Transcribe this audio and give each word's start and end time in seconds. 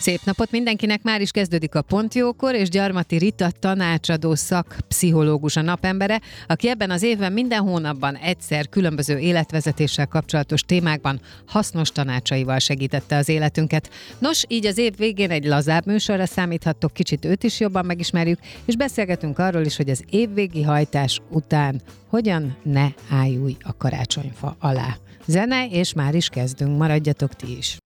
Szép 0.00 0.20
napot 0.24 0.50
mindenkinek, 0.50 1.02
már 1.02 1.20
is 1.20 1.30
kezdődik 1.30 1.74
a 1.74 1.82
Pontjókor, 1.82 2.54
és 2.54 2.68
Gyarmati 2.68 3.16
Rita 3.16 3.50
tanácsadó 3.50 4.34
szakpszichológus 4.34 5.56
a 5.56 5.62
napembere, 5.62 6.20
aki 6.46 6.68
ebben 6.68 6.90
az 6.90 7.02
évben 7.02 7.32
minden 7.32 7.60
hónapban 7.60 8.16
egyszer 8.16 8.68
különböző 8.68 9.18
életvezetéssel 9.18 10.06
kapcsolatos 10.06 10.60
témákban 10.62 11.20
hasznos 11.46 11.90
tanácsaival 11.90 12.58
segítette 12.58 13.16
az 13.16 13.28
életünket. 13.28 13.90
Nos, 14.18 14.44
így 14.48 14.66
az 14.66 14.78
év 14.78 14.96
végén 14.96 15.30
egy 15.30 15.44
lazább 15.44 15.86
műsorra 15.86 16.26
számíthattok, 16.26 16.92
kicsit 16.92 17.24
őt 17.24 17.44
is 17.44 17.60
jobban 17.60 17.86
megismerjük, 17.86 18.38
és 18.64 18.76
beszélgetünk 18.76 19.38
arról 19.38 19.64
is, 19.64 19.76
hogy 19.76 19.90
az 19.90 20.04
évvégi 20.10 20.62
hajtás 20.62 21.20
után 21.30 21.80
hogyan 22.08 22.56
ne 22.62 22.86
ájulj 23.10 23.56
a 23.60 23.76
karácsonyfa 23.76 24.56
alá. 24.60 24.96
Zene, 25.26 25.66
és 25.66 25.92
már 25.92 26.14
is 26.14 26.28
kezdünk, 26.28 26.78
maradjatok 26.78 27.34
ti 27.34 27.56
is. 27.56 27.78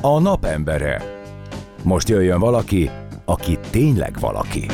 A 0.00 0.18
napembere. 0.18 1.02
Most 1.82 2.08
jöjjön 2.08 2.38
valaki, 2.38 2.90
aki 3.24 3.58
tényleg 3.70 4.16
valaki. 4.20 4.66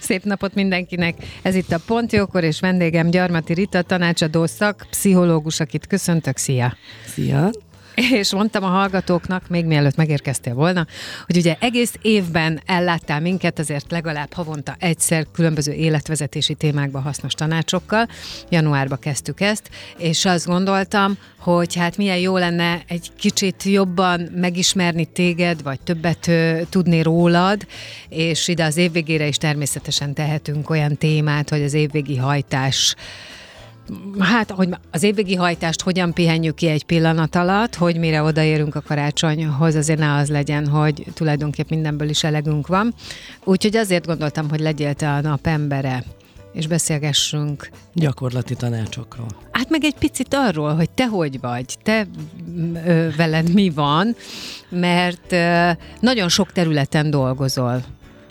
Szép 0.00 0.24
napot 0.24 0.54
mindenkinek! 0.54 1.14
Ez 1.42 1.54
itt 1.54 1.72
a 1.72 1.78
Pontjókor, 1.86 2.44
és 2.44 2.60
vendégem 2.60 3.10
Gyarmati 3.10 3.54
Rita, 3.54 3.82
tanácsadó 3.82 4.46
szak, 4.46 4.86
pszichológus, 4.90 5.60
akit 5.60 5.86
köszöntök. 5.86 6.36
Szia! 6.36 6.72
Szia! 7.06 7.50
És 7.98 8.32
mondtam 8.32 8.64
a 8.64 8.66
hallgatóknak, 8.66 9.48
még 9.48 9.64
mielőtt 9.64 9.96
megérkeztél 9.96 10.54
volna, 10.54 10.86
hogy 11.26 11.36
ugye 11.36 11.56
egész 11.60 11.94
évben 12.02 12.60
elláttál 12.66 13.20
minket, 13.20 13.58
azért 13.58 13.90
legalább 13.90 14.32
havonta 14.32 14.76
egyszer 14.78 15.26
különböző 15.32 15.72
életvezetési 15.72 16.54
témákban 16.54 17.02
hasznos 17.02 17.32
tanácsokkal. 17.32 18.08
Januárba 18.48 18.96
kezdtük 18.96 19.40
ezt, 19.40 19.70
és 19.96 20.24
azt 20.24 20.46
gondoltam, 20.46 21.18
hogy 21.38 21.74
hát 21.74 21.96
milyen 21.96 22.18
jó 22.18 22.36
lenne 22.36 22.82
egy 22.86 23.10
kicsit 23.16 23.62
jobban 23.62 24.20
megismerni 24.34 25.04
téged, 25.04 25.62
vagy 25.62 25.80
többet 25.80 26.30
tudni 26.68 27.02
rólad, 27.02 27.66
és 28.08 28.48
ide 28.48 28.64
az 28.64 28.76
évvégére 28.76 29.26
is 29.26 29.36
természetesen 29.36 30.14
tehetünk 30.14 30.70
olyan 30.70 30.96
témát, 30.96 31.48
hogy 31.48 31.62
az 31.62 31.74
évvégi 31.74 32.16
hajtás 32.16 32.94
Hát, 34.18 34.50
hogy 34.50 34.68
az 34.90 35.02
évvégi 35.02 35.34
hajtást 35.34 35.82
hogyan 35.82 36.12
pihenjük 36.12 36.54
ki 36.54 36.66
egy 36.66 36.84
pillanat 36.84 37.34
alatt, 37.34 37.74
hogy 37.74 37.96
mire 37.96 38.22
odaérünk 38.22 38.74
a 38.74 38.80
karácsonyhoz, 38.80 39.74
azért 39.74 39.98
ne 39.98 40.14
az 40.14 40.28
legyen, 40.28 40.66
hogy 40.68 41.04
tulajdonképp 41.14 41.68
mindenből 41.68 42.08
is 42.08 42.24
elegünk 42.24 42.66
van. 42.66 42.94
Úgyhogy 43.44 43.76
azért 43.76 44.06
gondoltam, 44.06 44.48
hogy 44.48 44.60
legyél 44.60 44.94
te 44.94 45.10
a 45.10 45.20
nap 45.20 45.46
embere, 45.46 46.04
és 46.52 46.66
beszélgessünk. 46.66 47.70
Gyakorlati 47.94 48.54
tanácsokról. 48.54 49.28
Hát 49.52 49.70
meg 49.70 49.84
egy 49.84 49.94
picit 49.98 50.34
arról, 50.34 50.74
hogy 50.74 50.90
te 50.90 51.06
hogy 51.06 51.40
vagy, 51.40 51.76
te 51.82 52.06
ö, 52.86 53.08
veled 53.16 53.52
mi 53.52 53.70
van, 53.70 54.16
mert 54.68 55.32
ö, 55.32 55.70
nagyon 56.00 56.28
sok 56.28 56.52
területen 56.52 57.10
dolgozol. 57.10 57.82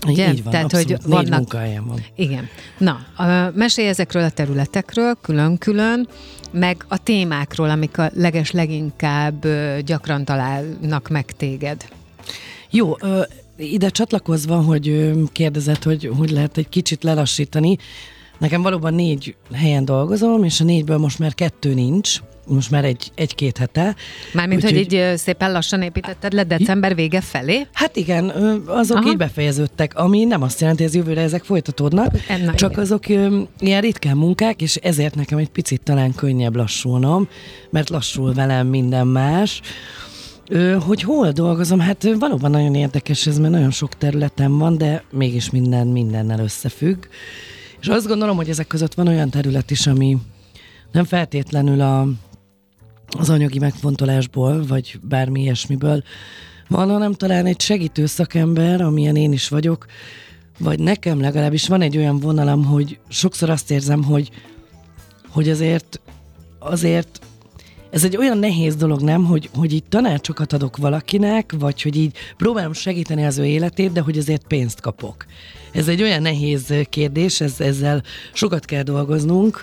Ugye? 0.06 0.32
Így 0.32 0.44
van, 0.44 0.52
Tehát, 0.52 0.74
abszolút. 0.74 1.02
hogy 1.02 1.12
vannak... 1.12 1.24
Négy 1.24 1.38
munkáján 1.38 1.86
van. 1.86 2.04
Igen. 2.16 2.48
Na, 2.78 3.06
mesélj 3.54 3.88
ezekről 3.88 4.24
a 4.24 4.30
területekről 4.30 5.18
külön-külön, 5.22 6.08
meg 6.52 6.86
a 6.88 6.98
témákról, 6.98 7.70
amik 7.70 7.98
a 7.98 8.12
leges 8.14 8.52
leginkább 8.52 9.48
gyakran 9.86 10.26
találnak 10.26 11.10
meg 11.10 11.26
téged. 11.38 11.86
Jó, 12.70 12.96
ide 13.58 13.90
csatlakozva, 13.90 14.62
hogy 14.62 15.12
kérdezett, 15.32 15.84
hogy 15.84 16.12
hogy 16.18 16.30
lehet 16.30 16.58
egy 16.58 16.70
kicsit 16.70 17.04
lelassítani, 17.04 17.78
Nekem 18.40 18.62
valóban 18.62 18.94
négy 18.94 19.36
helyen 19.54 19.86
dolgozom, 19.86 20.44
és 20.44 20.62
a 20.62 20.64
négyből 20.64 20.98
most 20.98 21.20
már 21.20 21.34
kettő 21.34 21.74
nincs, 21.74 22.20
most 22.48 22.72
már 22.72 22.86
egy, 22.86 23.12
egy-két 23.16 23.58
hete. 23.58 23.96
Mármint, 24.34 24.64
Úgy, 24.64 24.70
hogy 24.70 24.80
így 24.80 25.18
szépen 25.18 25.52
lassan 25.52 25.82
építetted 25.82 26.34
le 26.34 26.44
december 26.44 26.96
vége 26.96 27.22
felé? 27.22 27.68
Hát 27.74 27.96
igen, 27.96 28.30
azok 28.66 28.98
Aha. 28.98 29.10
így 29.10 29.18
befejeződtek, 29.18 29.96
ami 29.96 30.24
nem 30.24 30.42
azt 30.42 30.62
jelenti, 30.62 30.84
hogy 30.84 30.94
jövőre 30.94 31.22
ezek 31.22 31.44
folytatódnak, 31.44 32.12
Na, 32.46 32.54
csak 32.54 32.72
igen. 32.72 32.84
azok 32.84 33.08
ilyen 33.60 33.82
ritkán 33.82 34.18
munkák, 34.18 34.62
és 34.62 34.76
ezért 34.76 35.16
nekem 35.16 35.38
egy 35.38 35.50
picit 35.50 35.82
talán 35.82 36.16
könnyebb 36.16 36.56
lassulnom, 36.56 37.28
mert 37.70 37.90
lassul 37.90 38.34
velem 38.34 38.68
minden 38.68 39.08
más. 39.08 39.62
Hogy 40.86 41.02
hol 41.02 41.32
dolgozom? 41.32 41.80
Hát 41.80 42.08
valóban 42.20 42.52
nagyon 42.52 42.76
érdekes 42.76 43.28
ez, 43.28 43.38
mert 43.40 43.54
nagyon 43.54 43.72
sok 43.72 43.98
területen 43.98 44.58
van, 44.58 44.78
de 44.78 45.04
mégis 45.12 45.50
minden 45.50 45.88
mindennel 45.88 46.40
összefügg. 46.40 46.98
És 47.82 47.88
azt 47.88 48.08
gondolom, 48.08 48.36
hogy 48.36 48.50
ezek 48.50 48.68
között 48.68 48.94
van 48.94 49.08
olyan 49.08 49.30
terület 49.30 49.72
is, 49.72 49.88
ami 49.88 50.18
nem 50.92 51.04
feltétlenül 51.04 51.82
a, 51.82 52.08
az 53.18 53.30
anyagi 53.30 53.60
megfontolásból, 53.60 54.66
vagy 54.66 55.00
bármi 55.02 55.42
ilyesmiből 55.42 56.04
van, 56.68 56.90
hanem 56.90 57.14
talán 57.14 57.46
egy 57.46 57.62
segítő 57.62 58.06
szakember, 58.06 58.82
amilyen 58.82 59.16
én 59.16 59.32
is 59.32 59.48
vagyok, 59.48 59.86
vagy 60.60 60.80
nekem 60.80 61.22
legalábbis 61.22 61.68
van 61.68 61.82
egy 61.82 61.98
olyan 61.98 62.20
vonalam, 62.20 62.66
hogy 62.66 63.00
sokszor 63.08 63.50
azt 63.50 63.72
érzem, 63.72 64.04
hogy, 64.04 64.30
hogy 65.30 65.50
azért, 65.50 66.00
azért 66.60 67.20
ez 67.90 68.04
egy 68.04 68.18
olyan 68.18 68.38
nehéz 68.38 68.76
dolog, 68.76 69.02
nem, 69.02 69.26
hogy, 69.26 69.50
hogy 69.56 69.74
így 69.74 69.84
tanácsokat 69.84 70.54
adok 70.54 70.78
valakinek, 70.78 71.54
vagy 71.60 71.82
hogy 71.82 71.96
így 71.96 72.16
próbálom 72.38 72.74
segíteni 72.74 73.26
az 73.26 73.38
ő 73.38 73.46
életét, 73.46 73.92
de 73.92 74.02
hogy 74.02 74.18
azért 74.18 74.48
pénzt 74.48 74.82
kapok. 74.82 75.26
Ez 75.72 75.88
egy 75.88 76.02
olyan 76.02 76.22
nehéz 76.22 76.74
kérdés, 76.90 77.42
ez, 77.42 77.60
ezzel 77.60 78.04
sokat 78.34 78.66
kell 78.66 78.84
dolgoznunk 78.84 79.62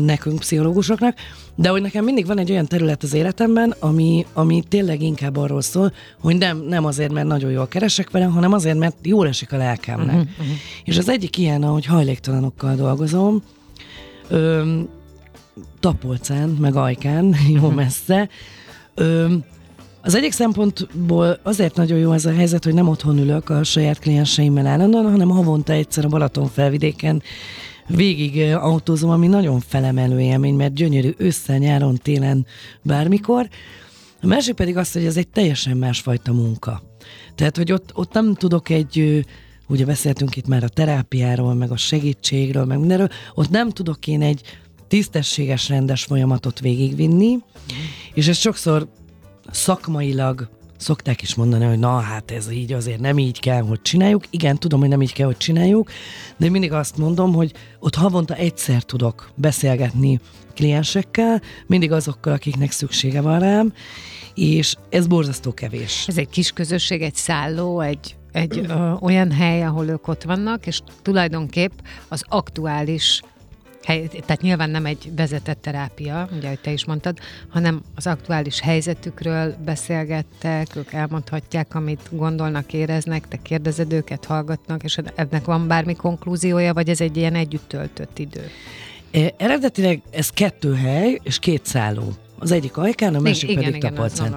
nekünk, 0.00 0.38
pszichológusoknak, 0.38 1.16
de 1.54 1.68
hogy 1.68 1.82
nekem 1.82 2.04
mindig 2.04 2.26
van 2.26 2.38
egy 2.38 2.50
olyan 2.50 2.66
terület 2.66 3.02
az 3.02 3.14
életemben, 3.14 3.74
ami, 3.78 4.26
ami 4.32 4.62
tényleg 4.68 5.02
inkább 5.02 5.36
arról 5.36 5.60
szól, 5.60 5.92
hogy 6.20 6.36
nem, 6.36 6.58
nem 6.58 6.84
azért, 6.84 7.12
mert 7.12 7.26
nagyon 7.26 7.50
jól 7.50 7.68
keresek 7.68 8.10
vele, 8.10 8.24
hanem 8.24 8.52
azért, 8.52 8.78
mert 8.78 8.96
jól 9.02 9.28
esik 9.28 9.52
a 9.52 9.56
lelkemnek. 9.56 10.14
Uh-huh, 10.14 10.30
uh-huh. 10.38 10.56
És 10.84 10.98
az 10.98 11.08
egyik 11.08 11.38
ilyen, 11.38 11.62
ahogy 11.62 11.86
hajléktalanokkal 11.86 12.74
dolgozom, 12.74 13.42
ö, 14.28 14.80
Tapolcán, 15.80 16.48
meg 16.48 16.76
Ajkán, 16.76 17.34
jó 17.60 17.68
messze, 17.68 18.28
ö, 18.94 19.34
az 20.04 20.14
egyik 20.14 20.32
szempontból 20.32 21.38
azért 21.42 21.76
nagyon 21.76 21.98
jó 21.98 22.12
ez 22.12 22.24
a 22.24 22.32
helyzet, 22.32 22.64
hogy 22.64 22.74
nem 22.74 22.88
otthon 22.88 23.18
ülök 23.18 23.48
a 23.48 23.64
saját 23.64 23.98
klienseimmel 23.98 24.66
állandóan, 24.66 25.10
hanem 25.10 25.28
havonta 25.28 25.72
egyszer 25.72 26.04
a 26.04 26.08
Balaton 26.08 26.48
felvidéken 26.48 27.22
végig 27.86 28.54
autózom, 28.54 29.10
ami 29.10 29.26
nagyon 29.26 29.60
felemelő 29.60 30.20
élmény, 30.20 30.54
mert 30.54 30.74
gyönyörű 30.74 31.10
ősszel, 31.16 31.58
nyáron, 31.58 31.96
télen, 31.96 32.46
bármikor. 32.82 33.48
A 34.22 34.26
másik 34.26 34.54
pedig 34.54 34.76
az, 34.76 34.92
hogy 34.92 35.04
ez 35.04 35.16
egy 35.16 35.28
teljesen 35.28 35.76
másfajta 35.76 36.32
munka. 36.32 36.82
Tehát, 37.34 37.56
hogy 37.56 37.72
ott, 37.72 37.90
ott 37.94 38.12
nem 38.12 38.34
tudok 38.34 38.68
egy, 38.68 39.24
ugye 39.68 39.84
beszéltünk 39.84 40.36
itt 40.36 40.46
már 40.46 40.64
a 40.64 40.68
terápiáról, 40.68 41.54
meg 41.54 41.70
a 41.70 41.76
segítségről, 41.76 42.64
meg 42.64 42.78
mindenről, 42.78 43.08
ott 43.34 43.50
nem 43.50 43.70
tudok 43.70 44.06
én 44.06 44.22
egy 44.22 44.42
tisztességes, 44.92 45.68
rendes 45.68 46.04
folyamatot 46.04 46.60
végigvinni, 46.60 47.38
és 48.14 48.28
ez 48.28 48.38
sokszor 48.38 48.88
szakmailag 49.50 50.48
szokták 50.76 51.22
is 51.22 51.34
mondani, 51.34 51.64
hogy 51.64 51.78
na 51.78 51.98
hát 51.98 52.30
ez 52.30 52.50
így 52.50 52.72
azért 52.72 53.00
nem 53.00 53.18
így 53.18 53.40
kell, 53.40 53.62
hogy 53.62 53.82
csináljuk. 53.82 54.24
Igen, 54.30 54.58
tudom, 54.58 54.80
hogy 54.80 54.88
nem 54.88 55.02
így 55.02 55.12
kell, 55.12 55.26
hogy 55.26 55.36
csináljuk, 55.36 55.90
de 56.36 56.50
mindig 56.50 56.72
azt 56.72 56.96
mondom, 56.96 57.32
hogy 57.32 57.52
ott 57.78 57.94
havonta 57.94 58.34
egyszer 58.34 58.82
tudok 58.82 59.30
beszélgetni 59.34 60.20
kliensekkel, 60.54 61.42
mindig 61.66 61.92
azokkal, 61.92 62.32
akiknek 62.32 62.70
szüksége 62.70 63.20
van 63.20 63.38
rám, 63.38 63.72
és 64.34 64.74
ez 64.90 65.06
borzasztó 65.06 65.52
kevés. 65.52 66.04
Ez 66.08 66.18
egy 66.18 66.28
kis 66.28 66.50
közösség, 66.50 67.02
egy 67.02 67.14
szálló, 67.14 67.80
egy 67.80 68.16
egy 68.32 68.58
ö, 68.58 68.92
olyan 69.00 69.30
hely, 69.30 69.64
ahol 69.64 69.88
ők 69.88 70.08
ott 70.08 70.22
vannak, 70.22 70.66
és 70.66 70.80
tulajdonképp 71.02 71.72
az 72.08 72.24
aktuális 72.28 73.22
hely, 73.84 74.06
tehát 74.06 74.40
nyilván 74.40 74.70
nem 74.70 74.86
egy 74.86 75.10
vezetett 75.16 75.62
terápia, 75.62 76.28
ugye, 76.36 76.46
ahogy 76.46 76.60
te 76.60 76.72
is 76.72 76.84
mondtad, 76.84 77.18
hanem 77.48 77.82
az 77.94 78.06
aktuális 78.06 78.60
helyzetükről 78.60 79.54
beszélgettek, 79.64 80.76
ők 80.76 80.92
elmondhatják, 80.92 81.74
amit 81.74 82.08
gondolnak, 82.10 82.72
éreznek, 82.72 83.28
te 83.28 83.38
kérdezed 83.42 83.92
őket, 83.92 84.24
hallgatnak, 84.24 84.82
és 84.82 84.98
ennek 85.14 85.44
van 85.44 85.68
bármi 85.68 85.94
konklúziója, 85.94 86.72
vagy 86.74 86.88
ez 86.88 87.00
egy 87.00 87.16
ilyen 87.16 87.34
együtt 87.34 87.68
töltött 87.68 88.18
idő? 88.18 88.50
E, 89.10 89.34
eredetileg 89.36 90.02
ez 90.10 90.30
kettő 90.30 90.74
hely 90.74 91.20
és 91.22 91.38
két 91.38 91.66
szálló. 91.66 92.12
Az 92.38 92.50
egyik 92.50 92.76
ajkán, 92.76 93.14
a 93.14 93.20
másik 93.20 93.50
igen, 93.50 93.62
pedig 93.62 93.76
igen, 93.76 93.94
tapalcán. 93.94 94.36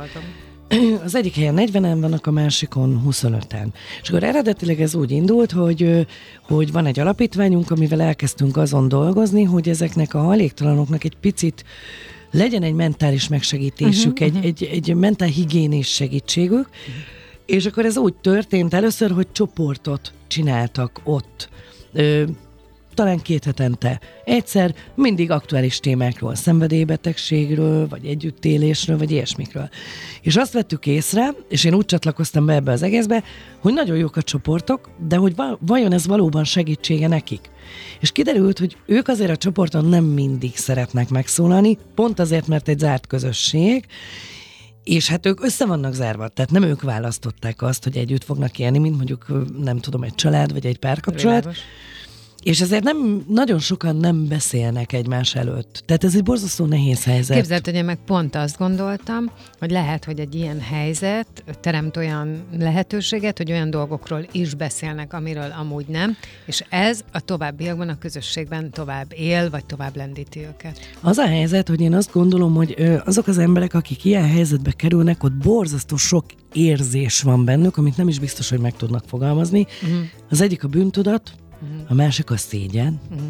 Az 1.05 1.15
egyik 1.15 1.35
helyen 1.35 1.55
40-en 1.57 1.97
vannak, 1.99 2.27
a 2.27 2.31
másikon 2.31 3.03
25-en. 3.09 3.67
És 4.01 4.09
akkor 4.09 4.23
eredetileg 4.23 4.81
ez 4.81 4.95
úgy 4.95 5.11
indult, 5.11 5.51
hogy, 5.51 6.07
hogy 6.41 6.71
van 6.71 6.85
egy 6.85 6.99
alapítványunk, 6.99 7.71
amivel 7.71 8.01
elkezdtünk 8.01 8.57
azon 8.57 8.87
dolgozni, 8.87 9.43
hogy 9.43 9.69
ezeknek 9.69 10.13
a 10.13 10.19
hajléktalanoknak 10.19 11.03
egy 11.03 11.17
picit 11.17 11.63
legyen 12.31 12.63
egy 12.63 12.73
mentális 12.73 13.27
megsegítésük, 13.27 14.11
uh-huh, 14.11 14.27
egy, 14.27 14.33
uh-huh. 14.33 14.45
egy, 14.45 14.63
egy 14.71 14.95
mentál 14.95 15.27
higiénés 15.27 15.87
segítségük, 15.87 16.69
uh-huh. 16.69 16.95
és 17.45 17.65
akkor 17.65 17.85
ez 17.85 17.97
úgy 17.97 18.13
történt 18.13 18.73
először, 18.73 19.11
hogy 19.11 19.27
csoportot 19.31 20.13
csináltak 20.27 21.01
ott 21.03 21.49
talán 22.95 23.21
két 23.21 23.43
hetente. 23.43 23.99
Egyszer 24.25 24.75
mindig 24.95 25.31
aktuális 25.31 25.79
témákról, 25.79 26.35
szenvedélybetegségről, 26.35 27.87
vagy 27.87 28.05
együttélésről, 28.05 28.97
vagy 28.97 29.11
ilyesmikről. 29.11 29.69
És 30.21 30.35
azt 30.35 30.53
vettük 30.53 30.85
észre, 30.85 31.29
és 31.49 31.63
én 31.63 31.73
úgy 31.73 31.85
csatlakoztam 31.85 32.45
be 32.45 32.53
ebbe 32.53 32.71
az 32.71 32.81
egészbe, 32.81 33.23
hogy 33.59 33.73
nagyon 33.73 33.97
jók 33.97 34.15
a 34.15 34.21
csoportok, 34.21 34.89
de 35.07 35.15
hogy 35.15 35.35
vajon 35.59 35.93
ez 35.93 36.07
valóban 36.07 36.43
segítsége 36.43 37.07
nekik. 37.07 37.49
És 37.99 38.11
kiderült, 38.11 38.59
hogy 38.59 38.77
ők 38.85 39.07
azért 39.07 39.31
a 39.31 39.37
csoporton 39.37 39.85
nem 39.85 40.03
mindig 40.03 40.55
szeretnek 40.55 41.09
megszólalni, 41.09 41.77
pont 41.95 42.19
azért, 42.19 42.47
mert 42.47 42.67
egy 42.67 42.79
zárt 42.79 43.07
közösség, 43.07 43.85
és 44.83 45.09
hát 45.09 45.25
ők 45.25 45.43
össze 45.43 45.65
vannak 45.65 45.93
zárva, 45.93 46.27
tehát 46.27 46.51
nem 46.51 46.63
ők 46.63 46.81
választották 46.81 47.61
azt, 47.61 47.83
hogy 47.83 47.97
együtt 47.97 48.23
fognak 48.23 48.59
élni, 48.59 48.77
mint 48.77 48.95
mondjuk 48.95 49.25
nem 49.63 49.79
tudom, 49.79 50.03
egy 50.03 50.15
család 50.15 50.53
vagy 50.53 50.65
egy 50.65 50.79
párkapcsolat, 50.79 51.39
Világos 51.39 51.59
és 52.45 52.61
ezért 52.61 52.83
nem, 52.83 53.25
nagyon 53.27 53.59
sokan 53.59 53.95
nem 53.95 54.27
beszélnek 54.27 54.93
egymás 54.93 55.35
előtt. 55.35 55.83
Tehát 55.85 56.03
ez 56.03 56.15
egy 56.15 56.23
borzasztó 56.23 56.65
nehéz 56.65 57.03
helyzet. 57.03 57.37
Képzeld, 57.37 57.65
hogy 57.65 57.73
én 57.73 57.85
meg 57.85 57.97
pont 58.05 58.35
azt 58.35 58.57
gondoltam, 58.57 59.31
hogy 59.59 59.71
lehet, 59.71 60.05
hogy 60.05 60.19
egy 60.19 60.35
ilyen 60.35 60.59
helyzet 60.59 61.43
teremt 61.61 61.97
olyan 61.97 62.43
lehetőséget, 62.57 63.37
hogy 63.37 63.51
olyan 63.51 63.69
dolgokról 63.69 64.25
is 64.31 64.53
beszélnek, 64.53 65.13
amiről 65.13 65.53
amúgy 65.59 65.85
nem, 65.87 66.17
és 66.45 66.63
ez 66.69 67.03
a 67.11 67.19
továbbiakban 67.19 67.89
a 67.89 67.97
közösségben 67.97 68.71
tovább 68.71 69.13
él, 69.15 69.49
vagy 69.49 69.65
tovább 69.65 69.95
lendíti 69.95 70.39
őket. 70.39 70.79
Az 71.01 71.17
a 71.17 71.27
helyzet, 71.27 71.67
hogy 71.67 71.81
én 71.81 71.93
azt 71.93 72.11
gondolom, 72.11 72.53
hogy 72.53 72.99
azok 73.05 73.27
az 73.27 73.37
emberek, 73.37 73.73
akik 73.73 74.05
ilyen 74.05 74.27
helyzetbe 74.27 74.71
kerülnek, 74.71 75.23
ott 75.23 75.33
borzasztó 75.33 75.95
sok 75.95 76.25
érzés 76.53 77.21
van 77.21 77.45
bennük, 77.45 77.77
amit 77.77 77.97
nem 77.97 78.07
is 78.07 78.19
biztos, 78.19 78.49
hogy 78.49 78.59
meg 78.59 78.75
tudnak 78.75 79.03
fogalmazni. 79.07 79.67
Uh-huh. 79.83 79.99
Az 80.29 80.41
egyik 80.41 80.63
a 80.63 80.67
bűntudat, 80.67 81.31
uh-huh. 81.61 81.91
a 81.91 81.93
másik 81.93 82.31
a 82.31 82.37
szégyen, 82.37 83.01
uh-huh. 83.11 83.27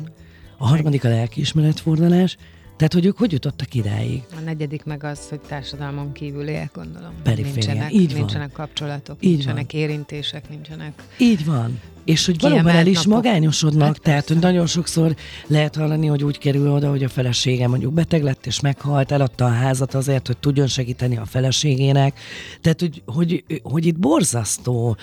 a 0.58 0.68
harmadik 0.68 1.04
a 1.04 1.10
lelkiismeretfordulás, 1.10 2.38
tehát, 2.78 2.94
hogy 2.94 3.06
ők 3.06 3.18
hogy 3.18 3.32
jutottak 3.32 3.74
idáig? 3.74 4.24
A 4.38 4.40
negyedik 4.40 4.84
meg 4.84 5.04
az, 5.04 5.30
hogy 5.30 5.40
társadalmon 5.40 6.12
kívüliek, 6.12 6.72
gondolom. 6.74 7.12
Periféria. 7.24 7.54
Nincsenek, 7.54 7.94
így 7.94 8.12
van. 8.12 8.20
nincsenek 8.20 8.52
kapcsolatok, 8.52 9.18
így 9.20 9.32
nincsenek 9.32 9.72
van. 9.72 9.82
érintések, 9.82 10.50
nincsenek. 10.50 10.94
Így 11.18 11.46
van. 11.46 11.80
És 12.06 12.26
hogy 12.26 12.42
valóban 12.42 12.68
el 12.68 12.88
is 12.88 12.96
napok. 12.96 13.12
magányosodnak, 13.12 13.88
hát 13.88 14.02
tehát 14.02 14.28
hogy 14.28 14.40
nagyon 14.40 14.68
sokszor 14.68 15.16
lehet 15.48 15.76
hallani, 15.76 16.08
hogy 16.08 16.24
úgy 16.24 16.38
kerül 16.38 16.72
oda, 16.72 16.90
hogy 16.90 17.04
a 17.04 17.10
felesége 17.10 17.68
mondjuk 17.68 17.94
beteg 17.94 18.24
lett 18.24 18.46
és 18.46 18.60
meghalt, 18.60 19.12
eladta 19.12 19.46
a 19.46 19.50
házat 19.50 19.94
azért, 19.94 20.28
hogy 20.28 20.38
tudjon 20.38 20.68
segíteni 20.68 21.18
a 21.18 21.26
feleségének. 21.26 22.20
Tehát, 22.62 22.80
hogy, 22.80 23.02
hogy, 23.06 23.44
hogy 23.64 23.86
itt 23.86 24.00
borzasztó 24.00 24.98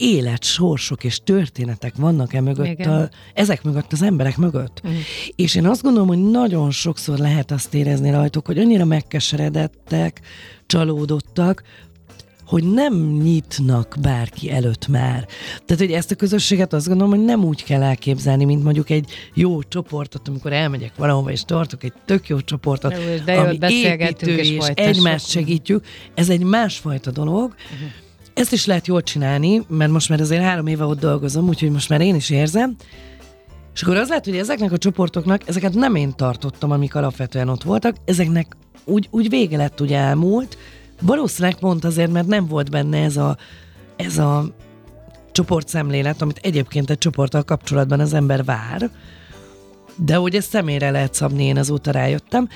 élet, 0.00 0.44
sorsok 0.44 1.04
és 1.04 1.20
történetek 1.24 1.94
vannak 1.96 2.34
e 2.34 2.40
mögött, 2.40 2.86
a, 2.86 3.10
ezek 3.34 3.62
mögött, 3.62 3.92
az 3.92 4.02
emberek 4.02 4.36
mögött. 4.36 4.80
Uh-huh. 4.84 5.00
És 5.36 5.54
én 5.54 5.66
azt 5.66 5.82
gondolom, 5.82 6.08
hogy 6.08 6.30
nagyon 6.30 6.70
sokszor 6.70 7.18
lehet 7.18 7.50
azt 7.50 7.74
érezni 7.74 8.10
rajtuk, 8.10 8.46
hogy 8.46 8.58
annyira 8.58 8.84
megkeseredettek, 8.84 10.20
csalódottak, 10.66 11.62
hogy 12.50 12.64
nem 12.64 12.94
nyitnak 13.22 13.96
bárki 14.02 14.50
előtt 14.50 14.88
már. 14.88 15.26
Tehát, 15.66 15.82
hogy 15.82 15.92
ezt 15.92 16.10
a 16.10 16.14
közösséget 16.14 16.72
azt 16.72 16.86
gondolom, 16.86 17.14
hogy 17.14 17.24
nem 17.24 17.44
úgy 17.44 17.64
kell 17.64 17.82
elképzelni, 17.82 18.44
mint 18.44 18.64
mondjuk 18.64 18.90
egy 18.90 19.10
jó 19.34 19.62
csoportot, 19.62 20.28
amikor 20.28 20.52
elmegyek 20.52 20.96
valahova 20.96 21.30
és 21.30 21.42
tartok 21.42 21.84
egy 21.84 21.92
tök 22.04 22.28
jó 22.28 22.40
csoportot, 22.40 22.94
de 23.24 23.32
jó, 23.32 23.40
ami 23.40 23.58
építő 23.72 24.36
és, 24.36 24.50
és 24.50 24.66
egymást 24.74 25.28
segítjük. 25.28 25.84
Ez 26.14 26.28
egy 26.28 26.42
másfajta 26.42 27.10
dolog. 27.10 27.54
Uh-huh 27.72 27.88
ezt 28.40 28.52
is 28.52 28.66
lehet 28.66 28.86
jól 28.86 29.02
csinálni, 29.02 29.62
mert 29.68 29.90
most 29.90 30.08
már 30.08 30.20
azért 30.20 30.42
három 30.42 30.66
éve 30.66 30.84
ott 30.84 31.00
dolgozom, 31.00 31.48
úgyhogy 31.48 31.70
most 31.70 31.88
már 31.88 32.00
én 32.00 32.14
is 32.14 32.30
érzem. 32.30 32.76
És 33.74 33.82
akkor 33.82 33.96
az 33.96 34.08
lehet, 34.08 34.24
hogy 34.24 34.36
ezeknek 34.36 34.72
a 34.72 34.78
csoportoknak, 34.78 35.48
ezeket 35.48 35.74
nem 35.74 35.94
én 35.94 36.14
tartottam, 36.16 36.70
amik 36.70 36.94
alapvetően 36.94 37.48
ott 37.48 37.62
voltak, 37.62 37.96
ezeknek 38.04 38.56
úgy, 38.84 39.08
úgy 39.10 39.28
vége 39.28 39.56
lett, 39.56 39.80
úgy 39.80 39.92
elmúlt. 39.92 40.58
Valószínűleg 41.00 41.58
pont 41.58 41.84
azért, 41.84 42.12
mert 42.12 42.26
nem 42.26 42.46
volt 42.46 42.70
benne 42.70 43.02
ez 43.02 43.16
a, 43.16 43.36
ez 43.96 44.18
a 44.18 44.54
csoportszemlélet, 45.32 46.22
amit 46.22 46.38
egyébként 46.42 46.90
egy 46.90 46.98
csoporttal 46.98 47.42
kapcsolatban 47.42 48.00
az 48.00 48.14
ember 48.14 48.44
vár, 48.44 48.90
de 49.96 50.14
hogy 50.14 50.34
ezt 50.34 50.50
személyre 50.50 50.90
lehet 50.90 51.14
szabni, 51.14 51.44
én 51.44 51.58
azóta 51.58 51.90
rájöttem. 51.90 52.48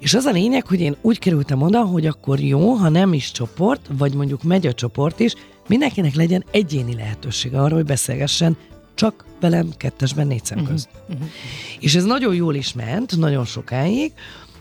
És 0.00 0.14
az 0.14 0.24
a 0.24 0.30
lényeg, 0.30 0.66
hogy 0.66 0.80
én 0.80 0.96
úgy 1.00 1.18
kerültem 1.18 1.62
oda, 1.62 1.84
hogy 1.84 2.06
akkor 2.06 2.40
jó, 2.40 2.72
ha 2.72 2.88
nem 2.88 3.12
is 3.12 3.30
csoport, 3.30 3.90
vagy 3.98 4.14
mondjuk 4.14 4.42
megy 4.42 4.66
a 4.66 4.72
csoport 4.72 5.20
is, 5.20 5.34
mindenkinek 5.68 6.14
legyen 6.14 6.44
egyéni 6.50 6.94
lehetősége 6.94 7.60
arra, 7.60 7.74
hogy 7.74 7.84
beszélgessen 7.84 8.56
csak 8.94 9.24
velem 9.40 9.70
kettesben 9.76 10.26
négy 10.26 10.44
szem 10.44 10.64
közt. 10.64 10.88
Uh-huh. 11.08 11.26
És 11.80 11.94
ez 11.94 12.04
nagyon 12.04 12.34
jól 12.34 12.54
is 12.54 12.72
ment, 12.72 13.16
nagyon 13.16 13.44
sokáig, 13.44 14.12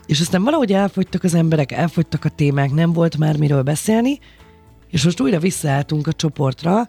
és 0.05 0.19
aztán 0.19 0.43
valahogy 0.43 0.73
elfogytak 0.73 1.23
az 1.23 1.33
emberek, 1.33 1.71
elfogytak 1.71 2.25
a 2.25 2.29
témák, 2.29 2.71
nem 2.71 2.93
volt 2.93 3.17
már 3.17 3.37
miről 3.37 3.61
beszélni, 3.61 4.19
és 4.89 5.03
most 5.03 5.19
újra 5.19 5.39
visszaálltunk 5.39 6.07
a 6.07 6.13
csoportra, 6.13 6.87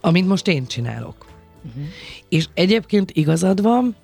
amit 0.00 0.26
most 0.26 0.48
én 0.48 0.66
csinálok. 0.66 1.26
Uh-huh. 1.66 1.82
És 2.28 2.48
egyébként 2.54 3.10
igazad 3.10 3.62
van, 3.62 3.96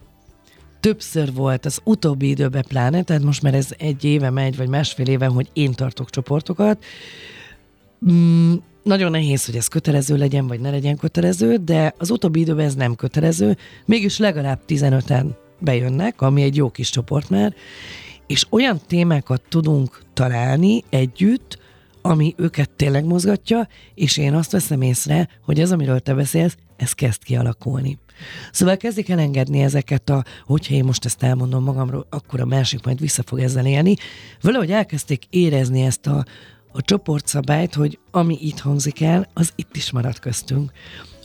többször 0.81 1.33
volt 1.33 1.65
az 1.65 1.81
utóbbi 1.85 2.29
időben 2.29 2.65
pláne, 2.69 3.03
tehát 3.03 3.23
most 3.23 3.43
már 3.43 3.55
ez 3.55 3.69
egy 3.79 4.05
éve 4.05 4.31
megy, 4.31 4.57
vagy 4.57 4.69
másfél 4.69 5.07
éve, 5.07 5.27
hogy 5.27 5.49
én 5.53 5.73
tartok 5.73 6.11
csoportokat. 6.11 6.85
Mm, 8.11 8.55
nagyon 8.83 9.11
nehéz, 9.11 9.45
hogy 9.45 9.57
ez 9.57 9.69
kötelező 9.69 10.17
legyen, 10.17 10.47
vagy 10.47 10.61
ne 10.61 10.71
legyen 10.71 10.97
kötelező, 10.97 11.57
de 11.57 11.95
az 11.99 12.11
utóbbi 12.11 12.41
időben 12.41 12.67
ez 12.67 12.75
nem 12.75 12.95
kötelező, 12.95 13.57
mégis 13.85 14.19
legalább 14.19 14.61
15-en 14.69 15.27
bejönnek, 15.59 16.21
ami 16.21 16.43
egy 16.43 16.57
jó 16.57 16.71
kis 16.71 16.91
csoport 16.91 17.31
már, 17.31 17.55
és 18.27 18.47
olyan 18.51 18.81
témákat 18.87 19.43
tudunk 19.49 20.03
találni 20.15 20.85
együtt, 20.89 21.59
ami 22.03 22.35
őket 22.37 22.71
tényleg 22.71 23.05
mozgatja, 23.05 23.69
és 23.95 24.17
én 24.17 24.35
azt 24.35 24.53
veszem 24.53 24.83
észre, 24.83 25.29
hogy 25.45 25.61
az, 25.61 25.73
amiről 25.73 26.01
te 26.01 26.15
beszélsz, 26.15 26.57
ez 26.81 26.93
kezd 26.93 27.23
kialakulni. 27.23 27.99
Szóval 28.53 28.77
kezdik 28.77 29.09
elengedni 29.09 29.63
ezeket 29.63 30.11
a, 30.11 30.25
hogyha 30.45 30.75
én 30.75 30.85
most 30.85 31.05
ezt 31.05 31.23
elmondom 31.23 31.65
magamról, 31.65 32.07
akkor 32.11 32.41
a 32.41 32.45
másik 32.45 32.85
majd 32.85 33.01
vissza 33.01 33.23
fog 33.27 33.39
ezzel 33.39 33.67
élni. 33.67 33.95
Valahogy 34.41 34.71
elkezdték 34.71 35.25
érezni 35.31 35.83
ezt 35.83 36.07
a, 36.07 36.25
a 36.73 36.83
csoportszabályt, 36.83 37.75
hogy 37.75 37.99
ami 38.11 38.39
itt 38.41 38.59
hangzik 38.59 39.01
el, 39.01 39.29
az 39.35 39.53
itt 39.57 39.77
is 39.77 39.91
marad 39.91 40.19
köztünk. 40.19 40.73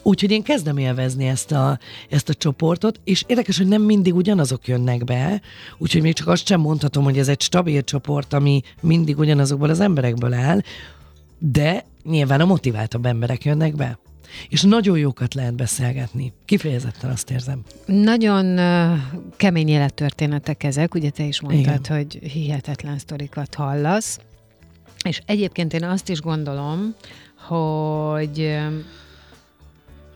Úgyhogy 0.02 0.30
én 0.30 0.42
kezdem 0.42 0.76
élvezni 0.76 1.26
ezt 1.26 1.52
a, 1.52 1.78
ezt 2.10 2.28
a 2.28 2.34
csoportot, 2.34 3.00
és 3.04 3.24
érdekes, 3.26 3.56
hogy 3.56 3.66
nem 3.68 3.82
mindig 3.82 4.14
ugyanazok 4.14 4.66
jönnek 4.68 5.04
be, 5.04 5.40
úgyhogy 5.78 6.02
még 6.02 6.14
csak 6.14 6.28
azt 6.28 6.46
sem 6.46 6.60
mondhatom, 6.60 7.04
hogy 7.04 7.18
ez 7.18 7.28
egy 7.28 7.40
stabil 7.40 7.82
csoport, 7.82 8.32
ami 8.32 8.62
mindig 8.80 9.18
ugyanazokból 9.18 9.70
az 9.70 9.80
emberekből 9.80 10.32
áll, 10.32 10.60
de 11.38 11.84
nyilván 12.04 12.40
a 12.40 12.44
motiváltabb 12.44 13.06
emberek 13.06 13.44
jönnek 13.44 13.74
be. 13.74 13.98
És 14.48 14.62
nagyon 14.62 14.98
jókat 14.98 15.34
lehet 15.34 15.54
beszélgetni. 15.54 16.32
Kifejezetten 16.44 17.10
azt 17.10 17.30
érzem. 17.30 17.62
Nagyon 17.86 18.58
uh, 18.58 18.98
kemény 19.36 19.68
élettörténetek 19.68 20.62
ezek, 20.62 20.94
ugye 20.94 21.10
te 21.10 21.22
is 21.22 21.40
mondtad, 21.40 21.80
Igen. 21.84 21.96
hogy 21.96 22.18
hihetetlen 22.32 22.98
sztorikat 22.98 23.54
hallasz. 23.54 24.18
És 25.04 25.20
egyébként 25.26 25.72
én 25.72 25.84
azt 25.84 26.08
is 26.08 26.20
gondolom, 26.20 26.94
hogy 27.36 28.58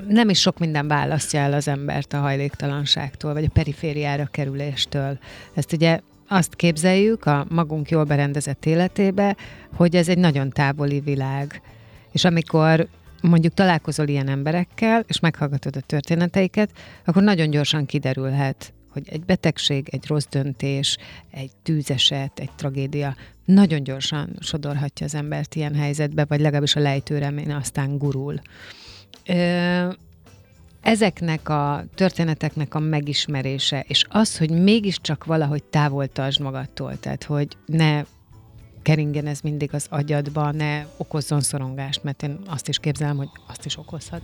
nem 0.09 0.29
is 0.29 0.41
sok 0.41 0.59
minden 0.59 0.89
választja 0.89 1.41
el 1.41 1.53
az 1.53 1.69
embert 1.69 2.13
a 2.13 2.19
hajléktalanságtól, 2.19 3.33
vagy 3.33 3.45
a 3.45 3.51
perifériára 3.53 4.29
kerüléstől. 4.31 5.19
Ezt 5.55 5.73
ugye 5.73 6.01
azt 6.29 6.55
képzeljük 6.55 7.27
a 7.27 7.47
magunk 7.49 7.91
jól 7.91 8.05
berendezett 8.05 8.67
életébe, 8.67 9.37
hogy 9.75 9.97
ez 9.97 10.09
egy 10.09 10.19
nagyon 10.19 10.51
távoli 10.51 11.01
világ. 11.01 11.63
És 12.13 12.25
amikor 12.25 12.89
mondjuk 13.23 13.55
találkozol 13.55 14.09
ilyen 14.09 14.29
emberekkel, 14.29 15.05
és 15.07 15.21
meghallgatod 15.21 15.77
a 15.77 15.81
történeteiket, 15.81 16.71
akkor 17.05 17.23
nagyon 17.23 17.51
gyorsan 17.51 17.87
kiderülhet, 17.87 18.73
hogy 18.93 19.09
egy 19.09 19.25
betegség, 19.25 19.89
egy 19.91 20.07
rossz 20.07 20.27
döntés, 20.31 20.99
egy 21.31 21.51
tűzeset, 21.63 22.39
egy 22.39 22.51
tragédia 22.57 23.17
nagyon 23.45 23.83
gyorsan 23.83 24.37
sodorhatja 24.41 25.07
az 25.07 25.15
embert 25.15 25.55
ilyen 25.55 25.75
helyzetbe, 25.75 26.25
vagy 26.25 26.41
legalábbis 26.41 26.77
a 26.77 26.81
lejtőremény 26.81 27.53
aztán 27.53 27.99
gurul. 27.99 28.41
Ezeknek 30.81 31.49
a 31.49 31.85
történeteknek 31.95 32.75
a 32.75 32.79
megismerése, 32.79 33.85
és 33.89 34.05
az, 34.09 34.39
hogy 34.39 34.51
mégiscsak 34.51 35.25
valahogy 35.25 35.65
távol 35.65 36.07
tartsd 36.07 36.41
magadtól, 36.41 36.99
tehát 36.99 37.25
hogy 37.25 37.49
ne 37.67 38.03
keringen 38.83 39.27
ez 39.27 39.41
mindig 39.41 39.75
az 39.75 39.87
agyadba, 39.91 40.51
ne 40.51 40.85
okozzon 40.97 41.41
szorongást, 41.41 42.03
mert 42.03 42.23
én 42.23 42.39
azt 42.47 42.69
is 42.69 42.79
képzelem, 42.79 43.17
hogy 43.17 43.29
azt 43.47 43.65
is 43.65 43.79
okozhat. 43.79 44.21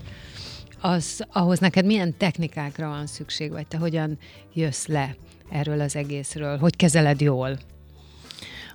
Az, 0.81 1.25
ahhoz 1.33 1.59
neked 1.59 1.87
milyen 1.87 2.15
technikákra 2.17 2.89
van 2.89 3.07
szükség, 3.07 3.51
vagy 3.51 3.67
te 3.67 3.77
hogyan 3.77 4.19
jössz 4.55 4.87
le 4.87 5.17
erről 5.51 5.81
az 5.81 5.97
egészről? 5.97 6.59
Hogy 6.59 6.77
kezeled 6.77 7.21
jól? 7.21 7.59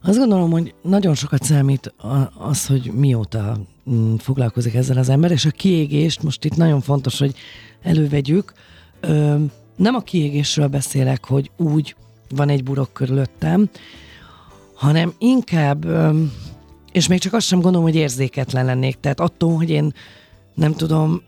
Azt 0.03 0.17
gondolom, 0.17 0.51
hogy 0.51 0.73
nagyon 0.81 1.15
sokat 1.15 1.43
számít 1.43 1.93
az, 2.37 2.65
hogy 2.65 2.91
mióta 2.93 3.57
mm, 3.89 4.15
foglalkozik 4.15 4.73
ezzel 4.73 4.97
az 4.97 5.09
ember, 5.09 5.31
és 5.31 5.45
a 5.45 5.51
kiégést 5.51 6.23
most 6.23 6.45
itt 6.45 6.55
nagyon 6.55 6.81
fontos, 6.81 7.19
hogy 7.19 7.35
elővegyük. 7.81 8.53
Nem 9.75 9.95
a 9.95 9.99
kiégésről 9.99 10.67
beszélek, 10.67 11.25
hogy 11.25 11.51
úgy 11.57 11.95
van 12.29 12.49
egy 12.49 12.63
burok 12.63 12.93
körülöttem, 12.93 13.69
hanem 14.81 15.13
inkább, 15.17 15.85
és 16.91 17.07
még 17.07 17.19
csak 17.19 17.33
azt 17.33 17.45
sem 17.47 17.59
gondolom, 17.59 17.85
hogy 17.87 17.95
érzéketlen 17.95 18.65
lennék. 18.65 18.99
Tehát 18.99 19.19
attól, 19.19 19.55
hogy 19.55 19.69
én 19.69 19.93
nem 20.53 20.73
tudom, 20.73 21.21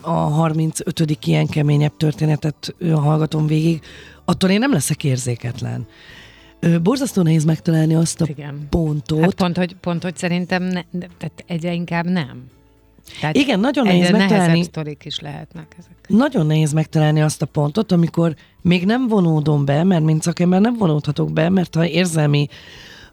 a 0.00 0.10
35. 0.10 1.18
ilyen 1.26 1.46
keményebb 1.46 1.96
történetet 1.96 2.74
hallgatom 2.94 3.46
végig, 3.46 3.80
attól 4.24 4.50
én 4.50 4.58
nem 4.58 4.72
leszek 4.72 5.04
érzéketlen. 5.04 5.86
Borzasztó 6.82 7.22
nehéz 7.22 7.44
megtalálni 7.44 7.94
azt 7.94 8.20
a 8.20 8.26
Igen. 8.28 8.66
pontot. 8.70 9.20
Hát 9.20 9.34
pont, 9.34 9.56
hogy, 9.56 9.76
pont, 9.80 10.02
hogy 10.02 10.16
szerintem 10.16 10.62
ne, 10.62 10.82
tehát 10.90 11.44
egyre 11.46 11.72
inkább 11.72 12.04
nem. 12.04 12.44
Tehát 13.20 13.36
Igen, 13.36 13.60
nagyon 13.60 13.86
nehéz 13.86 14.10
megtalálni. 14.10 14.62
sztorik 14.62 15.04
is 15.04 15.20
lehetnek 15.20 15.76
ezek. 15.78 15.92
Nagyon 16.08 16.46
nehéz 16.46 16.72
megtalálni 16.72 17.20
azt 17.20 17.42
a 17.42 17.46
pontot, 17.46 17.92
amikor 17.92 18.34
még 18.62 18.84
nem 18.84 19.08
vonódom 19.08 19.64
be, 19.64 19.84
mert 19.84 20.04
mint 20.04 20.22
szakember 20.22 20.60
nem 20.60 20.76
vonódhatok 20.76 21.32
be, 21.32 21.48
mert 21.48 21.74
ha 21.74 21.86
érzelmi 21.86 22.48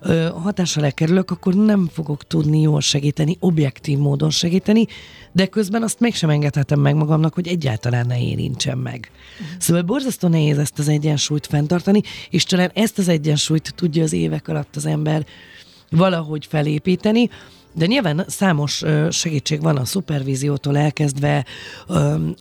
ö, 0.06 0.30
elkerülök, 0.76 1.32
akkor 1.32 1.54
nem 1.54 1.90
fogok 1.94 2.28
tudni 2.28 2.62
jól 2.62 2.82
segíteni, 2.82 3.38
objektív 3.40 3.98
módon 3.98 4.30
segíteni, 4.30 4.86
de 5.32 5.46
közben 5.46 5.84
azt 5.84 6.00
mégsem 6.00 6.30
engedhetem 6.30 6.80
meg 6.80 6.96
magamnak, 6.96 7.34
hogy 7.34 7.48
egyáltalán 7.48 8.08
ne 8.08 8.22
érintsem 8.22 8.80
meg. 8.80 9.12
Uh-huh. 9.12 9.62
Szóval 9.62 9.82
borzasztó 9.82 10.28
nehéz 10.28 10.58
ezt 10.58 10.80
az 10.80 10.88
egyensúlyt 10.88 11.48
fenntartani, 11.48 12.02
és 12.30 12.44
talán 12.44 12.72
ezt 12.74 12.98
az 12.98 13.08
egyensúlyt 13.08 13.74
tudja 13.76 14.04
az 14.04 14.14
évek 14.14 14.48
alatt 14.48 14.76
az 14.76 14.86
ember 14.86 15.26
valahogy 15.90 16.46
felépíteni, 16.46 17.30
de 17.74 17.86
nyilván 17.86 18.26
számos 18.28 18.84
segítség 19.10 19.62
van 19.62 19.78
a 19.78 19.86
szupervíziótól 19.86 20.78
elkezdve, 20.78 21.46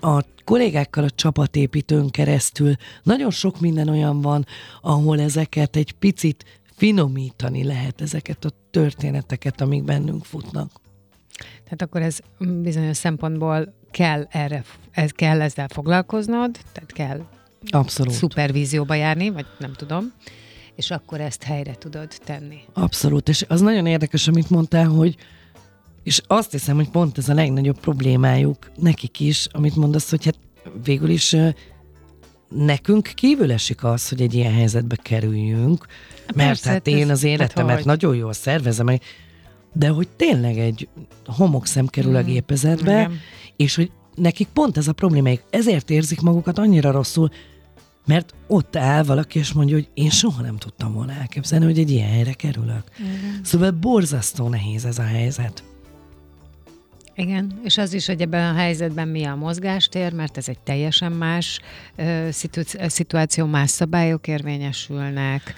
a 0.00 0.24
kollégákkal 0.44 1.04
a 1.04 1.10
csapatépítőn 1.10 2.10
keresztül. 2.10 2.74
Nagyon 3.02 3.30
sok 3.30 3.60
minden 3.60 3.88
olyan 3.88 4.20
van, 4.20 4.46
ahol 4.82 5.20
ezeket 5.20 5.76
egy 5.76 5.92
picit 5.92 6.44
finomítani 6.76 7.64
lehet 7.64 8.00
ezeket 8.00 8.44
a 8.44 8.50
történeteket, 8.70 9.60
amik 9.60 9.84
bennünk 9.84 10.24
futnak. 10.24 10.70
Tehát 11.64 11.82
akkor 11.82 12.02
ez 12.02 12.18
bizonyos 12.38 12.96
szempontból 12.96 13.74
kell 13.90 14.26
erre, 14.30 14.64
ez 14.90 15.10
kell 15.10 15.40
ezzel 15.40 15.68
foglalkoznod, 15.68 16.58
tehát 16.72 16.92
kell 16.92 17.24
Abszolút. 17.68 18.12
szupervízióba 18.12 18.94
járni, 18.94 19.30
vagy 19.30 19.46
nem 19.58 19.72
tudom, 19.72 20.12
és 20.74 20.90
akkor 20.90 21.20
ezt 21.20 21.42
helyre 21.42 21.74
tudod 21.74 22.08
tenni. 22.24 22.58
Abszolút, 22.72 23.28
és 23.28 23.44
az 23.48 23.60
nagyon 23.60 23.86
érdekes, 23.86 24.28
amit 24.28 24.50
mondtál, 24.50 24.86
hogy 24.86 25.16
és 26.02 26.20
azt 26.26 26.50
hiszem, 26.50 26.76
hogy 26.76 26.90
pont 26.90 27.18
ez 27.18 27.28
a 27.28 27.34
legnagyobb 27.34 27.80
problémájuk 27.80 28.70
nekik 28.76 29.20
is, 29.20 29.46
amit 29.52 29.76
mondasz, 29.76 30.10
hogy 30.10 30.24
hát 30.24 30.38
végül 30.84 31.08
is 31.08 31.36
nekünk 32.56 33.10
kívül 33.14 33.52
esik 33.52 33.84
az, 33.84 34.08
hogy 34.08 34.20
egy 34.20 34.34
ilyen 34.34 34.52
helyzetbe 34.52 34.96
kerüljünk, 35.02 35.86
mert 36.34 36.48
Persze, 36.48 36.70
hát 36.70 36.86
én 36.86 37.10
az 37.10 37.24
életemet 37.24 37.76
hát 37.76 37.84
nagyon 37.84 38.16
jól 38.16 38.32
szervezem, 38.32 38.98
de 39.72 39.88
hogy 39.88 40.08
tényleg 40.08 40.58
egy 40.58 40.88
homokszem 41.26 41.86
kerül 41.86 42.16
a 42.16 42.22
mm, 42.22 42.26
gépezetbe, 42.26 43.00
Igen. 43.00 43.18
és 43.56 43.74
hogy 43.74 43.90
nekik 44.14 44.48
pont 44.52 44.76
ez 44.76 44.88
a 44.88 44.92
problémájuk. 44.92 45.42
Ezért 45.50 45.90
érzik 45.90 46.20
magukat 46.20 46.58
annyira 46.58 46.90
rosszul, 46.90 47.30
mert 48.06 48.34
ott 48.46 48.76
áll 48.76 49.02
valaki, 49.02 49.38
és 49.38 49.52
mondja, 49.52 49.74
hogy 49.74 49.88
én 49.94 50.10
soha 50.10 50.42
nem 50.42 50.56
tudtam 50.56 50.92
volna 50.92 51.12
elképzelni, 51.12 51.64
hogy 51.64 51.78
egy 51.78 51.90
ilyen 51.90 52.08
helyre 52.08 52.32
kerülök. 52.32 52.84
Igen. 52.98 53.40
Szóval 53.42 53.70
borzasztó 53.70 54.48
nehéz 54.48 54.84
ez 54.84 54.98
a 54.98 55.02
helyzet. 55.02 55.64
Igen, 57.16 57.60
és 57.64 57.78
az 57.78 57.92
is, 57.92 58.06
hogy 58.06 58.20
ebben 58.20 58.54
a 58.54 58.58
helyzetben 58.58 59.08
mi 59.08 59.24
a 59.24 59.34
mozgástér, 59.34 60.12
mert 60.12 60.36
ez 60.36 60.48
egy 60.48 60.58
teljesen 60.58 61.12
más 61.12 61.60
uh, 61.96 62.28
szitu- 62.28 62.90
szituáció, 62.90 63.46
más 63.46 63.70
szabályok 63.70 64.28
érvényesülnek, 64.28 65.54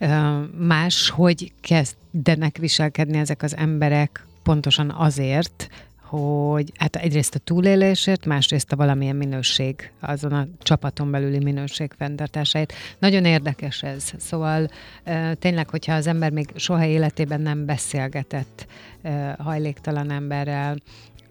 uh, 0.00 0.36
más, 0.58 1.10
hogy 1.10 1.52
kezdenek 1.60 2.56
viselkedni 2.56 3.18
ezek 3.18 3.42
az 3.42 3.56
emberek 3.56 4.24
pontosan 4.42 4.90
azért, 4.90 5.70
hogy 6.10 6.72
hát 6.76 6.96
egyrészt 6.96 7.34
a 7.34 7.38
túlélésért, 7.38 8.26
másrészt 8.26 8.72
a 8.72 8.76
valamilyen 8.76 9.16
minőség, 9.16 9.92
azon 10.00 10.32
a 10.32 10.46
csapaton 10.58 11.10
belüli 11.10 11.38
minőség 11.38 11.92
fenntartásáért. 11.98 12.72
Nagyon 12.98 13.24
érdekes 13.24 13.82
ez. 13.82 14.12
Szóval 14.18 14.68
tényleg, 15.38 15.68
hogyha 15.68 15.94
az 15.94 16.06
ember 16.06 16.30
még 16.30 16.48
soha 16.54 16.84
életében 16.84 17.40
nem 17.40 17.66
beszélgetett 17.66 18.66
hajléktalan 19.38 20.10
emberrel, 20.10 20.76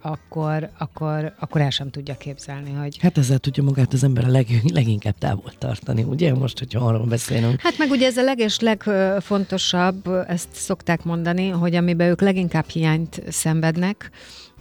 akkor, 0.02 0.70
akkor, 0.78 1.34
akkor 1.40 1.62
el 1.62 1.70
sem 1.70 1.90
tudja 1.90 2.18
képzelni, 2.18 2.74
hogy... 2.74 2.98
Hát 3.02 3.18
ezzel 3.18 3.38
tudja 3.38 3.64
magát 3.64 3.94
az 3.94 4.04
ember 4.04 4.26
a 4.26 4.30
leg, 4.30 4.48
leginkább 4.74 5.18
távol 5.18 5.54
tartani, 5.58 6.04
ugye? 6.04 6.34
Most, 6.34 6.60
hogyha 6.60 6.86
arról 6.86 7.06
beszélünk. 7.06 7.62
Hát 7.62 7.78
meg 7.78 7.90
ugye 7.90 8.08
ez 8.08 8.18
a 8.18 8.24
leges 8.24 8.60
legfontosabb, 8.60 10.08
ezt 10.28 10.48
szokták 10.52 11.04
mondani, 11.04 11.50
hogy 11.50 11.76
amiben 11.76 12.10
ők 12.10 12.22
leginkább 12.22 12.68
hiányt 12.68 13.22
szenvednek, 13.28 14.12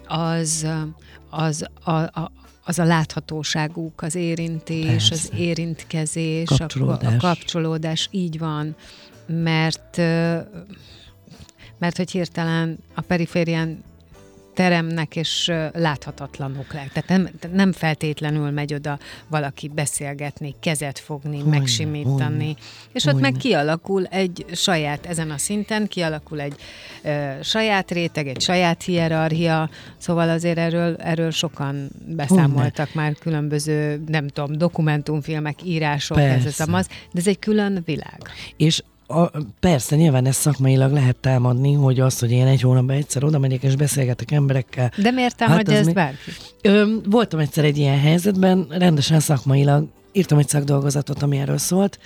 az, 0.09 0.67
az 1.31 1.67
a, 1.85 1.91
a, 1.91 2.33
az 2.65 2.79
a 2.79 2.85
láthatóságuk, 2.85 4.03
az 4.03 4.15
érintés, 4.15 4.87
Persze. 4.87 5.15
az 5.15 5.31
érintkezés, 5.37 6.49
kapcsolódás. 6.49 7.13
A, 7.13 7.17
a 7.17 7.19
kapcsolódás, 7.19 8.09
így 8.11 8.39
van, 8.39 8.77
mert 9.27 10.01
mert 11.79 11.97
hogy 11.97 12.11
hirtelen 12.11 12.79
a 12.95 13.01
periférián 13.01 13.85
teremnek, 14.59 15.17
és 15.17 15.53
láthatatlanok 15.73 16.73
le. 16.73 16.89
Tehát 16.93 17.09
nem, 17.09 17.29
nem 17.53 17.73
feltétlenül 17.73 18.51
megy 18.51 18.75
oda 18.75 18.99
valaki 19.29 19.69
beszélgetni, 19.69 20.55
kezet 20.61 20.99
fogni, 20.99 21.37
hogyne, 21.37 21.59
megsimítani. 21.59 22.45
Hogyne, 22.45 22.55
és 22.93 23.05
ott 23.05 23.13
hogyne. 23.13 23.31
meg 23.31 23.39
kialakul 23.39 24.05
egy 24.05 24.45
saját, 24.53 25.07
ezen 25.07 25.31
a 25.31 25.39
szinten 25.39 25.87
kialakul 25.87 26.41
egy 26.41 26.55
ö, 27.03 27.31
saját 27.43 27.91
réteg, 27.91 28.27
egy 28.27 28.41
saját 28.41 28.83
hierarchia, 28.83 29.71
szóval 29.97 30.29
azért 30.29 30.59
erről, 30.59 30.97
erről 30.97 31.31
sokan 31.31 31.89
beszámoltak 32.07 32.87
hogyne. 32.87 33.03
már 33.03 33.15
különböző, 33.15 34.03
nem 34.07 34.29
tudom, 34.29 34.59
dokumentumfilmek, 34.59 35.65
írások, 35.65 36.17
Persze. 36.17 36.49
ez 36.49 36.69
az 36.73 36.87
de 37.13 37.21
ez 37.21 37.27
egy 37.27 37.39
külön 37.39 37.83
világ. 37.85 38.19
És 38.57 38.83
a, 39.11 39.31
persze, 39.61 39.97
nyilván 39.97 40.27
ezt 40.27 40.41
szakmailag 40.41 40.93
lehet 40.93 41.17
támadni, 41.17 41.73
hogy 41.73 42.01
az, 42.01 42.19
hogy 42.19 42.31
én 42.31 42.47
egy 42.47 42.61
hónapban 42.61 42.97
egyszer 42.97 43.25
oda 43.25 43.39
megyek 43.39 43.63
és 43.63 43.77
beszélgetek 43.77 44.31
emberekkel. 44.31 44.93
De 44.97 45.11
miért 45.11 45.37
támadja 45.37 45.71
hát 45.71 45.79
ezt 45.79 45.87
mi... 45.87 45.93
bárki? 45.93 46.31
Ö, 46.63 46.95
voltam 47.05 47.39
egyszer 47.39 47.65
egy 47.65 47.79
ilyen 47.79 47.99
helyzetben, 47.99 48.67
rendesen 48.71 49.21
szakmailag 49.21 49.87
írtam 50.13 50.39
egy 50.39 50.49
szakdolgozatot, 50.49 51.23
ami 51.23 51.39
erről 51.39 51.59
szólt, 51.59 51.99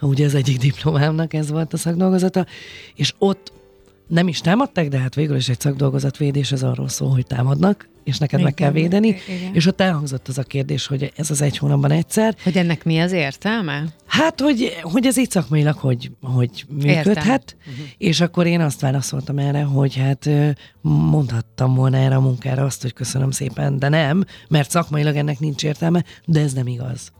ugye 0.00 0.24
az 0.24 0.34
egyik 0.34 0.58
diplomámnak 0.68 1.34
ez 1.34 1.50
volt 1.50 1.72
a 1.72 1.76
szakdolgozata, 1.76 2.46
és 2.94 3.14
ott 3.18 3.52
nem 4.06 4.28
is 4.28 4.40
támadták, 4.40 4.88
de 4.88 4.98
hát 4.98 5.14
végül 5.14 5.36
is 5.36 5.48
egy 5.48 5.60
szakdolgozatvédés, 5.60 6.52
ez 6.52 6.62
arról 6.62 6.88
szól, 6.88 7.10
hogy 7.10 7.26
támadnak, 7.26 7.88
és 8.04 8.18
neked 8.18 8.38
igen, 8.38 8.44
meg 8.44 8.54
kell 8.54 8.82
védeni. 8.82 9.08
Igen. 9.08 9.54
És 9.54 9.66
ott 9.66 9.80
elhangzott 9.80 10.28
az 10.28 10.38
a 10.38 10.42
kérdés, 10.42 10.86
hogy 10.86 11.12
ez 11.16 11.30
az 11.30 11.42
egy 11.42 11.58
hónapban 11.58 11.90
egyszer. 11.90 12.36
Hogy 12.42 12.56
ennek 12.56 12.84
mi 12.84 13.00
az 13.00 13.12
értelme? 13.12 13.84
Hát, 14.06 14.40
hogy, 14.40 14.78
hogy 14.82 15.06
ez 15.06 15.18
így 15.18 15.30
szakmailag 15.30 15.76
hogy, 15.76 16.10
hogy 16.20 16.64
működhet. 16.68 17.56
Uh-huh. 17.58 17.86
És 17.98 18.20
akkor 18.20 18.46
én 18.46 18.60
azt 18.60 18.80
válaszoltam 18.80 19.38
erre, 19.38 19.62
hogy 19.62 19.96
hát 19.96 20.30
mondhattam 20.80 21.74
volna 21.74 21.96
erre 21.96 22.16
a 22.16 22.20
munkára 22.20 22.64
azt, 22.64 22.82
hogy 22.82 22.92
köszönöm 22.92 23.30
szépen, 23.30 23.78
de 23.78 23.88
nem, 23.88 24.24
mert 24.48 24.70
szakmailag 24.70 25.16
ennek 25.16 25.38
nincs 25.38 25.64
értelme, 25.64 26.04
de 26.24 26.40
ez 26.40 26.52
nem 26.52 26.66
igaz. 26.66 27.12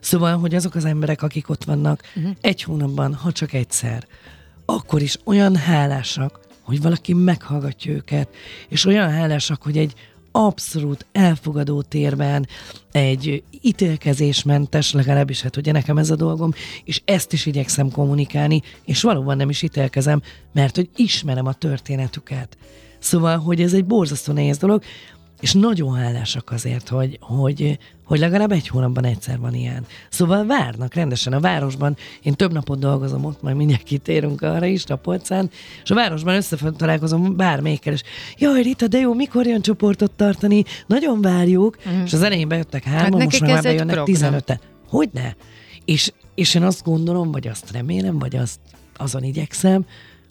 Szóval, 0.00 0.38
hogy 0.38 0.54
azok 0.54 0.74
az 0.74 0.84
emberek, 0.84 1.22
akik 1.22 1.48
ott 1.48 1.64
vannak 1.64 2.02
uh-huh. 2.16 2.32
egy 2.40 2.62
hónapban, 2.62 3.14
ha 3.14 3.32
csak 3.32 3.52
egyszer, 3.52 4.06
akkor 4.70 5.02
is 5.02 5.18
olyan 5.24 5.56
hálásak, 5.56 6.40
hogy 6.62 6.82
valaki 6.82 7.14
meghallgatja 7.14 7.92
őket, 7.92 8.28
és 8.68 8.84
olyan 8.84 9.10
hálásak, 9.10 9.62
hogy 9.62 9.78
egy 9.78 9.94
abszolút 10.32 11.06
elfogadó 11.12 11.82
térben, 11.82 12.46
egy 12.92 13.42
ítélkezésmentes, 13.60 14.92
legalábbis 14.92 15.42
hát 15.42 15.56
ugye 15.56 15.72
nekem 15.72 15.98
ez 15.98 16.10
a 16.10 16.16
dolgom, 16.16 16.52
és 16.84 17.02
ezt 17.04 17.32
is 17.32 17.46
igyekszem 17.46 17.90
kommunikálni, 17.90 18.62
és 18.84 19.02
valóban 19.02 19.36
nem 19.36 19.50
is 19.50 19.62
ítélkezem, 19.62 20.22
mert 20.52 20.76
hogy 20.76 20.88
ismerem 20.96 21.46
a 21.46 21.52
történetüket. 21.52 22.56
Szóval, 22.98 23.38
hogy 23.38 23.62
ez 23.62 23.72
egy 23.72 23.84
borzasztó 23.84 24.32
nehéz 24.32 24.56
dolog, 24.56 24.82
és 25.40 25.52
nagyon 25.52 25.94
hálásak 25.94 26.50
azért, 26.50 26.88
hogy, 26.88 27.18
hogy, 27.20 27.78
hogy 28.04 28.18
legalább 28.18 28.52
egy 28.52 28.68
hónapban 28.68 29.04
egyszer 29.04 29.38
van 29.38 29.54
ilyen. 29.54 29.86
Szóval 30.10 30.46
várnak 30.46 30.94
rendesen 30.94 31.32
a 31.32 31.40
városban. 31.40 31.96
Én 32.22 32.34
több 32.34 32.52
napot 32.52 32.78
dolgozom 32.78 33.24
ott, 33.24 33.42
majd 33.42 33.56
mindjárt 33.56 33.82
kitérünk 33.82 34.42
arra 34.42 34.66
is, 34.66 34.84
Tapolcán, 34.84 35.50
és 35.82 35.90
a 35.90 35.94
városban 35.94 36.34
összefont 36.34 36.76
találkozom 36.76 37.36
bármelyikkel, 37.36 37.92
és 37.92 38.02
jaj, 38.38 38.62
Rita, 38.62 38.86
de 38.86 38.98
jó, 38.98 39.14
mikor 39.14 39.46
jön 39.46 39.60
csoportot 39.60 40.10
tartani? 40.10 40.64
Nagyon 40.86 41.20
várjuk. 41.20 41.78
Mm. 41.88 42.04
És 42.04 42.12
az 42.12 42.22
elején 42.22 42.48
bejöttek 42.48 42.84
hárman, 42.84 43.20
hát 43.20 43.30
most 43.30 43.40
már 43.40 43.62
bejönnek 43.62 44.02
15 44.02 44.60
Hogyne? 44.88 45.36
És, 45.84 46.12
és 46.34 46.54
én 46.54 46.62
azt 46.62 46.84
gondolom, 46.84 47.32
vagy 47.32 47.48
azt 47.48 47.70
remélem, 47.70 48.18
vagy 48.18 48.36
azt 48.36 48.58
azon 48.96 49.22
igyekszem, 49.22 49.84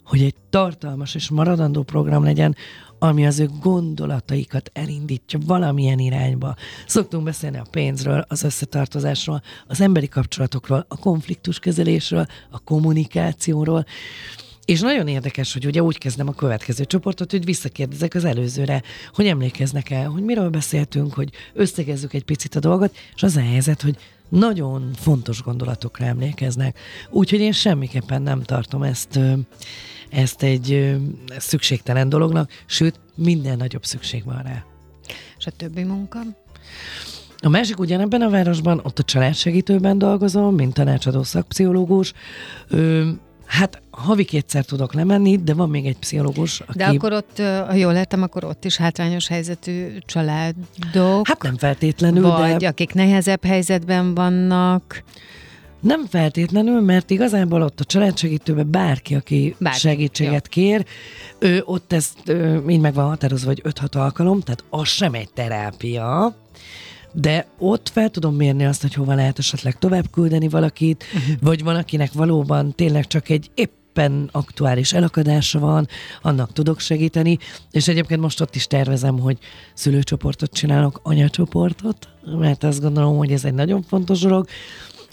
hogy 0.08 0.22
egy 0.22 0.34
tartalmas 0.50 1.14
és 1.14 1.30
maradandó 1.30 1.82
program 1.82 2.24
legyen, 2.24 2.56
ami 2.98 3.26
az 3.26 3.38
ő 3.38 3.48
gondolataikat 3.60 4.70
elindítja 4.74 5.38
valamilyen 5.46 5.98
irányba. 5.98 6.54
Szoktunk 6.86 7.24
beszélni 7.24 7.58
a 7.58 7.66
pénzről, 7.70 8.24
az 8.28 8.42
összetartozásról, 8.42 9.42
az 9.66 9.80
emberi 9.80 10.08
kapcsolatokról, 10.08 10.84
a 10.88 10.98
konfliktuskezelésről, 10.98 12.26
a 12.50 12.58
kommunikációról, 12.58 13.84
és 14.64 14.80
nagyon 14.80 15.08
érdekes, 15.08 15.52
hogy 15.52 15.66
ugye 15.66 15.82
úgy 15.82 15.98
kezdem 15.98 16.28
a 16.28 16.32
következő 16.32 16.84
csoportot, 16.84 17.30
hogy 17.30 17.44
visszakérdezek 17.44 18.14
az 18.14 18.24
előzőre, 18.24 18.82
hogy 19.12 19.26
emlékeznek 19.26 19.90
el, 19.90 20.08
hogy 20.08 20.22
miről 20.22 20.48
beszéltünk, 20.48 21.14
hogy 21.14 21.30
összegezzük 21.54 22.12
egy 22.12 22.24
picit 22.24 22.54
a 22.54 22.60
dolgot, 22.60 22.96
és 23.14 23.22
az 23.22 23.36
a 23.36 23.40
helyzet, 23.40 23.82
hogy 23.82 23.96
nagyon 24.28 24.90
fontos 24.94 25.42
gondolatokra 25.42 26.04
emlékeznek. 26.04 26.78
Úgyhogy 27.10 27.40
én 27.40 27.52
semmiképpen 27.52 28.22
nem 28.22 28.42
tartom 28.42 28.82
ezt 28.82 29.18
ezt 30.10 30.42
egy 30.42 30.96
szükségtelen 31.38 32.08
dolognak, 32.08 32.50
sőt, 32.66 33.00
minden 33.14 33.56
nagyobb 33.56 33.84
szükség 33.84 34.24
van 34.24 34.42
rá. 34.42 34.64
És 35.38 35.46
a 35.46 35.50
többi 35.50 35.82
munka? 35.82 36.20
A 37.40 37.48
másik 37.48 37.78
ugyanebben 37.78 38.22
a 38.22 38.30
városban, 38.30 38.80
ott 38.82 38.98
a 38.98 39.02
családsegítőben 39.02 39.98
dolgozom, 39.98 40.54
mint 40.54 40.74
tanácsadó 40.74 41.22
szakpszichológus. 41.22 42.12
Ö, 42.68 43.08
hát 43.48 43.80
havi 43.90 44.24
kétszer 44.24 44.64
tudok 44.64 44.92
lemenni, 44.94 45.36
de 45.36 45.54
van 45.54 45.68
még 45.68 45.86
egy 45.86 45.98
pszichológus, 45.98 46.60
aki... 46.60 46.78
De 46.78 46.86
akkor 46.86 47.12
ott, 47.12 47.38
ha 47.66 47.74
jól 47.74 47.92
értem, 47.92 48.22
akkor 48.22 48.44
ott 48.44 48.64
is 48.64 48.76
hátrányos 48.76 49.28
helyzetű 49.28 49.98
családok. 50.06 51.26
Hát 51.28 51.42
nem 51.42 51.56
feltétlenül, 51.56 52.30
vagy 52.30 52.56
de... 52.56 52.68
akik 52.68 52.94
nehezebb 52.94 53.44
helyzetben 53.44 54.14
vannak. 54.14 55.04
Nem 55.80 56.06
feltétlenül, 56.06 56.80
mert 56.80 57.10
igazából 57.10 57.62
ott 57.62 57.80
a 57.80 57.84
családsegítőben 57.84 58.70
bárki, 58.70 59.14
aki 59.14 59.54
bárki. 59.58 59.78
segítséget 59.78 60.32
ja. 60.32 60.50
kér, 60.50 60.84
ő 61.38 61.62
ott 61.64 61.92
ezt 61.92 62.18
ő, 62.24 62.64
így 62.68 62.80
meg 62.80 62.94
van 62.94 63.08
határozva, 63.08 63.46
vagy 63.46 63.62
5-6 63.64 63.96
alkalom, 63.96 64.40
tehát 64.40 64.64
az 64.70 64.88
sem 64.88 65.14
egy 65.14 65.28
terápia, 65.34 66.34
de 67.12 67.46
ott 67.58 67.88
fel 67.88 68.10
tudom 68.10 68.34
mérni 68.34 68.64
azt, 68.64 68.82
hogy 68.82 68.94
hova 68.94 69.14
lehet 69.14 69.38
esetleg 69.38 69.78
tovább 69.78 70.10
küldeni 70.10 70.48
valakit, 70.48 71.04
uh-huh. 71.14 71.34
vagy 71.40 71.62
van, 71.62 71.76
akinek 71.76 72.12
valóban 72.12 72.74
tényleg 72.74 73.06
csak 73.06 73.28
egy 73.28 73.50
éppen 73.54 74.28
aktuális 74.32 74.92
elakadása 74.92 75.58
van, 75.58 75.88
annak 76.22 76.52
tudok 76.52 76.80
segíteni, 76.80 77.38
és 77.70 77.88
egyébként 77.88 78.20
most 78.20 78.40
ott 78.40 78.54
is 78.54 78.66
tervezem, 78.66 79.18
hogy 79.18 79.38
szülőcsoportot 79.74 80.52
csinálok, 80.52 81.00
anyacsoportot, 81.02 82.08
mert 82.38 82.64
azt 82.64 82.80
gondolom, 82.80 83.16
hogy 83.16 83.32
ez 83.32 83.44
egy 83.44 83.54
nagyon 83.54 83.82
fontos 83.82 84.20
dolog, 84.20 84.46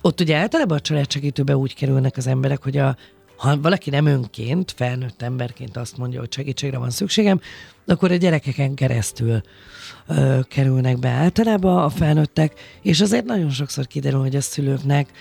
ott 0.02 0.22
ugye 0.22 0.36
általában 0.36 0.78
a 0.78 0.82
családsegítőbe 0.82 1.58
úgy 1.58 1.75
kerülnek 1.75 2.18
az 2.18 2.28
emberek, 2.28 2.64
hogy 2.64 2.78
a, 2.78 2.96
ha 3.38 3.60
valaki 3.60 3.89
nem 3.89 4.06
önként, 4.06 4.72
felnőtt 4.75 5.22
emberként 5.22 5.77
azt 5.77 5.98
mondja, 5.98 6.20
hogy 6.20 6.34
segítségre 6.34 6.77
van 6.77 6.89
szükségem, 6.89 7.39
akkor 7.86 8.12
a 8.12 8.15
gyerekeken 8.15 8.74
keresztül 8.74 9.42
ö, 10.08 10.39
kerülnek 10.48 11.00
be 11.00 11.10
általában 11.10 11.84
a 11.84 11.89
felnőttek, 11.89 12.60
és 12.82 13.02
azért 13.02 13.26
nagyon 13.26 13.50
sokszor 13.50 13.88
kiderül, 13.88 14.19
hogy 14.19 14.36
a 14.36 14.41
szülőknek 14.41 15.12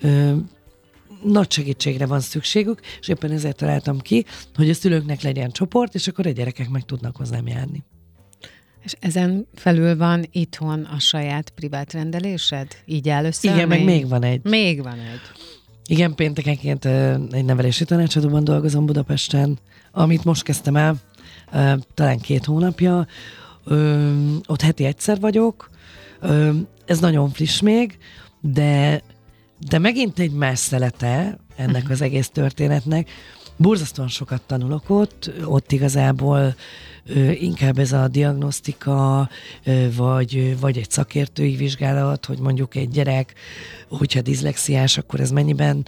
ö, 0.00 0.32
nagy 1.22 1.50
segítségre 1.50 2.06
van 2.06 2.20
szükségük, 2.20 2.80
és 3.00 3.08
éppen 3.08 3.30
ezért 3.30 3.56
találtam 3.56 3.98
ki, 3.98 4.24
hogy 4.54 4.70
a 4.70 4.74
szülőknek 4.74 5.22
legyen 5.22 5.50
csoport, 5.50 5.94
és 5.94 6.08
akkor 6.08 6.26
a 6.26 6.30
gyerekek 6.30 6.68
meg 6.68 6.84
tudnak 6.84 7.16
hozzám 7.16 7.46
járni. 7.46 7.84
És 8.84 8.94
ezen 9.00 9.46
felül 9.54 9.96
van 9.96 10.24
itthon 10.30 10.82
a 10.82 10.98
saját 10.98 11.50
privát 11.50 11.92
rendelésed? 11.92 12.76
Így 12.84 13.08
áll 13.08 13.24
össze? 13.24 13.54
Igen, 13.54 13.68
meg 13.68 13.84
még 13.84 14.08
van 14.08 14.22
egy. 14.22 14.44
Még 14.44 14.82
van 14.82 14.98
egy. 14.98 15.20
Igen, 15.90 16.14
péntekenként 16.14 16.84
egy 17.30 17.44
nevelési 17.44 17.84
tanácsadóban 17.84 18.44
dolgozom 18.44 18.86
Budapesten, 18.86 19.58
amit 19.92 20.24
most 20.24 20.42
kezdtem 20.42 20.76
el, 20.76 20.96
talán 21.94 22.18
két 22.18 22.44
hónapja. 22.44 23.06
Ott 24.46 24.60
heti 24.60 24.84
egyszer 24.84 25.20
vagyok. 25.20 25.70
Ez 26.86 27.00
nagyon 27.00 27.30
friss 27.30 27.60
még, 27.60 27.98
de, 28.40 29.02
de 29.68 29.78
megint 29.78 30.18
egy 30.18 30.32
más 30.32 30.58
szelete 30.58 31.38
ennek 31.56 31.82
mhm. 31.82 31.92
az 31.92 32.00
egész 32.00 32.28
történetnek. 32.28 33.10
Borzasztóan 33.60 34.08
sokat 34.08 34.42
tanulok 34.46 34.90
ott, 34.90 35.30
ott 35.44 35.72
igazából 35.72 36.54
inkább 37.40 37.78
ez 37.78 37.92
a 37.92 38.08
diagnosztika, 38.08 39.28
vagy, 39.96 40.60
vagy 40.60 40.78
egy 40.78 40.90
szakértői 40.90 41.56
vizsgálat, 41.56 42.24
hogy 42.24 42.38
mondjuk 42.38 42.74
egy 42.74 42.88
gyerek, 42.88 43.34
hogyha 43.88 44.20
diszlexiás, 44.20 44.98
akkor 44.98 45.20
ez 45.20 45.30
mennyiben 45.30 45.86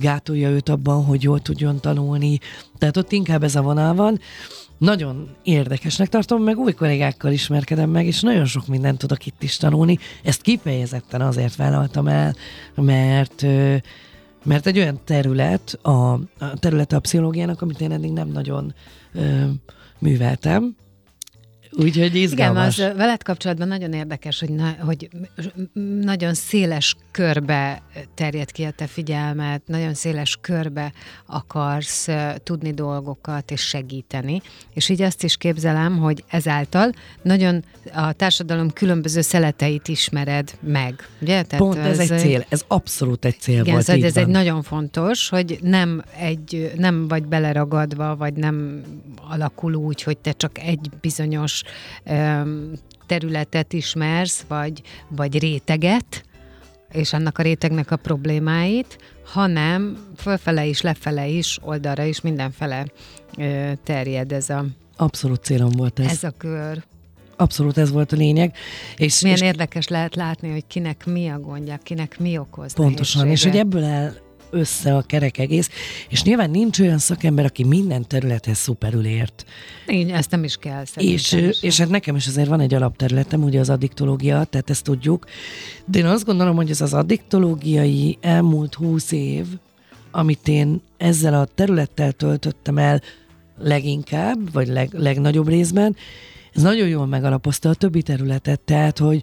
gátolja 0.00 0.48
őt 0.48 0.68
abban, 0.68 1.04
hogy 1.04 1.22
jól 1.22 1.40
tudjon 1.40 1.80
tanulni. 1.80 2.38
Tehát 2.78 2.96
ott 2.96 3.12
inkább 3.12 3.42
ez 3.42 3.54
a 3.54 3.62
vonal 3.62 3.94
van. 3.94 4.20
Nagyon 4.78 5.28
érdekesnek 5.42 6.08
tartom, 6.08 6.42
meg 6.42 6.58
új 6.58 6.72
kollégákkal 6.72 7.32
ismerkedem 7.32 7.90
meg, 7.90 8.06
és 8.06 8.20
nagyon 8.20 8.44
sok 8.44 8.66
mindent 8.66 8.98
tudok 8.98 9.26
itt 9.26 9.42
is 9.42 9.56
tanulni. 9.56 9.98
Ezt 10.22 10.42
kifejezetten 10.42 11.20
azért 11.20 11.56
vállaltam 11.56 12.06
el, 12.06 12.34
mert 12.74 13.46
mert 14.44 14.66
egy 14.66 14.78
olyan 14.78 15.00
terület, 15.04 15.78
a, 15.82 16.12
a 16.12 16.20
terület 16.58 16.92
a 16.92 17.00
pszichológiának, 17.00 17.62
amit 17.62 17.80
én 17.80 17.92
eddig 17.92 18.12
nem 18.12 18.28
nagyon 18.28 18.74
ö, 19.12 19.44
műveltem, 19.98 20.76
Úgyhogy 21.76 22.14
izgalmas. 22.14 22.78
Igen, 22.78 22.90
az 22.90 22.96
veled 22.96 23.22
kapcsolatban 23.22 23.68
nagyon 23.68 23.92
érdekes, 23.92 24.40
hogy, 24.40 24.50
na, 24.50 24.76
hogy 24.80 25.08
nagyon 26.00 26.34
széles 26.34 26.96
körbe 27.10 27.82
terjed 28.14 28.52
ki 28.52 28.62
a 28.62 28.70
te 28.70 28.86
figyelmet, 28.86 29.62
nagyon 29.66 29.94
széles 29.94 30.38
körbe 30.40 30.92
akarsz 31.26 32.08
tudni 32.42 32.72
dolgokat 32.72 33.50
és 33.50 33.60
segíteni. 33.60 34.42
És 34.74 34.88
így 34.88 35.02
azt 35.02 35.22
is 35.22 35.36
képzelem, 35.36 35.98
hogy 35.98 36.24
ezáltal 36.28 36.92
nagyon 37.22 37.64
a 37.94 38.12
társadalom 38.12 38.70
különböző 38.70 39.20
szeleteit 39.20 39.88
ismered 39.88 40.58
meg. 40.60 41.08
Ugye? 41.20 41.42
Tehát 41.42 41.64
Pont 41.64 41.76
ez, 41.76 41.98
ez 41.98 42.10
egy 42.10 42.18
cél, 42.18 42.44
ez 42.48 42.64
abszolút 42.68 43.24
egy 43.24 43.38
cél 43.38 43.60
igen, 43.60 43.72
volt. 43.72 43.84
Szóval 43.84 44.04
ez 44.04 44.14
van. 44.14 44.24
egy 44.24 44.30
nagyon 44.30 44.62
fontos, 44.62 45.28
hogy 45.28 45.58
nem, 45.62 46.02
egy, 46.18 46.72
nem 46.76 47.08
vagy 47.08 47.24
beleragadva, 47.24 48.16
vagy 48.16 48.34
nem 48.34 48.82
alakul 49.28 49.74
úgy, 49.74 50.02
hogy 50.02 50.18
te 50.18 50.32
csak 50.32 50.58
egy 50.58 50.90
bizonyos 51.00 51.63
területet 53.06 53.72
ismersz, 53.72 54.44
vagy, 54.48 54.82
vagy 55.08 55.38
réteget, 55.38 56.24
és 56.92 57.12
annak 57.12 57.38
a 57.38 57.42
rétegnek 57.42 57.90
a 57.90 57.96
problémáit, 57.96 58.98
hanem 59.24 59.98
fölfele 60.16 60.64
is, 60.64 60.80
lefele 60.80 61.26
is, 61.26 61.58
oldalra 61.62 62.04
is, 62.04 62.20
mindenfele 62.20 62.86
terjed 63.84 64.32
ez 64.32 64.50
a... 64.50 64.64
Abszolút 64.96 65.44
célom 65.44 65.70
volt 65.70 65.98
ez. 65.98 66.06
Ez 66.06 66.24
a 66.24 66.30
kör. 66.30 66.84
Abszolút 67.36 67.78
ez 67.78 67.90
volt 67.90 68.12
a 68.12 68.16
lényeg. 68.16 68.56
És, 68.96 69.20
Milyen 69.20 69.36
és 69.36 69.42
érdekes 69.42 69.88
lehet 69.88 70.14
látni, 70.14 70.50
hogy 70.50 70.66
kinek 70.66 71.06
mi 71.06 71.28
a 71.28 71.38
gondja, 71.38 71.78
kinek 71.82 72.18
mi 72.18 72.38
okoz 72.38 72.72
Pontosan, 72.72 73.28
és 73.28 73.42
hogy 73.42 73.56
ebből 73.56 73.84
el, 73.84 74.23
össze 74.54 74.96
a 74.96 75.02
kerek 75.02 75.38
egész, 75.38 75.70
és 76.08 76.22
nyilván 76.22 76.50
nincs 76.50 76.80
olyan 76.80 76.98
szakember, 76.98 77.44
aki 77.44 77.64
minden 77.64 78.08
területhez 78.08 78.58
szuperül 78.58 79.04
ért. 79.04 79.44
Így, 79.88 80.10
ezt 80.10 80.30
nem 80.30 80.44
is 80.44 80.56
kell 80.56 80.82
És, 80.96 81.32
is. 81.32 81.62
és 81.62 81.78
hát 81.78 81.88
nekem 81.88 82.16
is 82.16 82.26
azért 82.26 82.48
van 82.48 82.60
egy 82.60 82.74
alapterületem, 82.74 83.42
ugye 83.42 83.60
az 83.60 83.70
addiktológia, 83.70 84.44
tehát 84.44 84.70
ezt 84.70 84.84
tudjuk, 84.84 85.24
de 85.84 85.98
én 85.98 86.06
azt 86.06 86.24
gondolom, 86.24 86.56
hogy 86.56 86.70
ez 86.70 86.80
az 86.80 86.94
addiktológiai 86.94 88.18
elmúlt 88.20 88.74
húsz 88.74 89.12
év, 89.12 89.46
amit 90.10 90.48
én 90.48 90.80
ezzel 90.96 91.34
a 91.34 91.48
területtel 91.54 92.12
töltöttem 92.12 92.78
el 92.78 93.02
leginkább, 93.58 94.52
vagy 94.52 94.68
leg, 94.68 94.88
legnagyobb 94.92 95.48
részben, 95.48 95.96
ez 96.54 96.62
nagyon 96.62 96.88
jól 96.88 97.06
megalapozta 97.06 97.68
a 97.68 97.74
többi 97.74 98.02
területet, 98.02 98.60
tehát, 98.60 98.98
hogy, 98.98 99.22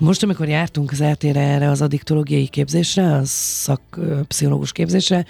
most, 0.00 0.22
amikor 0.22 0.48
jártunk 0.48 0.90
az 0.90 1.00
eltére 1.00 1.40
erre 1.40 1.70
az 1.70 1.82
addiktológiai 1.82 2.48
képzésre, 2.48 3.12
a 3.12 3.20
szakpszichológus 3.24 4.72
képzésre, 4.72 5.26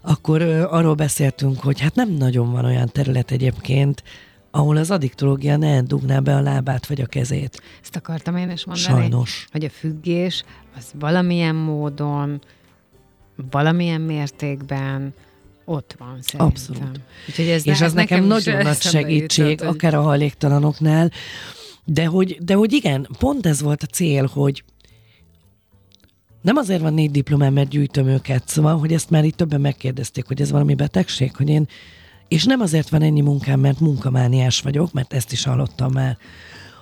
akkor 0.00 0.42
arról 0.70 0.94
beszéltünk, 0.94 1.60
hogy 1.60 1.80
hát 1.80 1.94
nem 1.94 2.10
nagyon 2.10 2.52
van 2.52 2.64
olyan 2.64 2.88
terület 2.92 3.30
egyébként, 3.30 4.02
ahol 4.50 4.76
az 4.76 4.90
addiktológia 4.90 5.56
ne 5.56 5.82
dugná 5.82 6.18
be 6.18 6.34
a 6.34 6.40
lábát 6.40 6.86
vagy 6.86 7.00
a 7.00 7.06
kezét. 7.06 7.62
Ezt 7.82 7.96
akartam 7.96 8.36
én 8.36 8.50
is 8.50 8.64
mondani. 8.64 8.86
Sajnos. 8.86 9.46
Hogy 9.52 9.64
a 9.64 9.70
függés 9.70 10.44
az 10.76 10.84
valamilyen 10.98 11.54
módon, 11.54 12.40
valamilyen 13.50 14.00
mértékben 14.00 15.14
ott 15.64 15.94
van 15.98 16.18
szerintem. 16.20 16.46
Abszolút. 16.46 17.00
Úgyhogy 17.28 17.48
ez 17.48 17.66
és 17.66 17.78
ne, 17.78 17.84
az 17.84 17.92
nekem, 17.92 18.24
nekem 18.24 18.36
nagyon 18.36 18.62
nagy 18.62 18.80
segítség, 18.80 19.50
jutott, 19.50 19.68
akár 19.68 19.94
a 19.94 20.02
hajléktalanoknál, 20.02 21.10
de 21.86 22.06
hogy, 22.06 22.38
de 22.44 22.54
hogy 22.54 22.72
igen, 22.72 23.08
pont 23.18 23.46
ez 23.46 23.62
volt 23.62 23.82
a 23.82 23.86
cél, 23.86 24.26
hogy 24.32 24.64
nem 26.42 26.56
azért 26.56 26.80
van 26.80 26.94
négy 26.94 27.10
diplomám, 27.10 27.52
mert 27.52 27.68
gyűjtöm 27.68 28.06
őket, 28.06 28.48
szóval, 28.48 28.78
hogy 28.78 28.92
ezt 28.92 29.10
már 29.10 29.24
itt 29.24 29.36
többen 29.36 29.60
megkérdezték, 29.60 30.26
hogy 30.26 30.40
ez 30.40 30.50
valami 30.50 30.74
betegség, 30.74 31.36
hogy 31.36 31.48
én, 31.48 31.68
és 32.28 32.44
nem 32.44 32.60
azért 32.60 32.88
van 32.88 33.02
ennyi 33.02 33.20
munkám, 33.20 33.60
mert 33.60 33.80
munkamániás 33.80 34.60
vagyok, 34.60 34.92
mert 34.92 35.12
ezt 35.12 35.32
is 35.32 35.44
hallottam 35.44 35.92
már, 35.92 36.16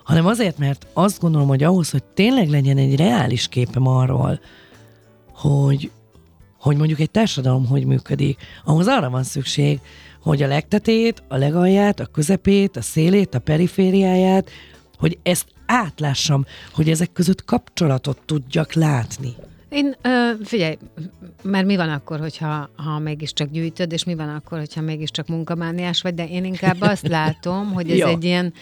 hanem 0.05 0.27
azért, 0.27 0.59
mert 0.59 0.87
azt 0.93 1.21
gondolom, 1.21 1.49
hogy 1.49 1.63
ahhoz, 1.63 1.91
hogy 1.91 2.05
tényleg 2.05 2.49
legyen 2.49 2.77
egy 2.77 2.97
reális 2.97 3.49
képem 3.49 3.87
arról, 3.87 4.41
hogy, 5.33 5.91
hogy 6.59 6.77
mondjuk 6.77 7.01
egy 7.01 7.11
társadalom 7.11 7.67
hogy 7.67 7.87
működik, 7.87 8.39
ahhoz 8.65 8.87
arra 8.87 9.11
van 9.11 9.23
szükség, 9.23 9.81
hogy 10.23 10.43
a 10.43 10.47
legtetét, 10.47 11.23
a 11.29 11.37
legalját, 11.37 12.01
a 12.01 12.07
közepét, 12.07 12.77
a 12.77 12.83
szélét, 12.83 13.35
a 13.35 13.39
perifériáját, 13.39 14.51
hogy 15.05 15.19
ezt 15.23 15.47
átlássam, 15.67 16.47
hogy 16.73 16.91
ezek 16.91 17.13
között 17.13 17.45
kapcsolatot 17.45 18.19
tudjak 18.27 18.73
látni. 18.73 19.35
Én, 19.69 19.97
ö, 20.03 20.31
figyelj, 20.45 20.79
mert 21.43 21.67
mi 21.67 21.77
van 21.77 21.89
akkor, 21.89 22.21
hogyha 22.21 22.71
ha 22.77 22.99
mégiscsak 22.99 23.51
gyűjtöd, 23.51 23.93
és 23.93 24.05
mi 24.05 24.15
van 24.15 24.29
akkor, 24.29 24.59
hogyha 24.59 24.81
mégiscsak 24.81 25.27
munkamániás 25.27 26.03
vagy, 26.03 26.15
de 26.15 26.27
én 26.29 26.45
inkább 26.45 26.77
azt 26.81 27.09
látom, 27.19 27.73
hogy 27.73 27.91
ez 27.91 28.09
egy 28.09 28.25
ilyen, 28.25 28.53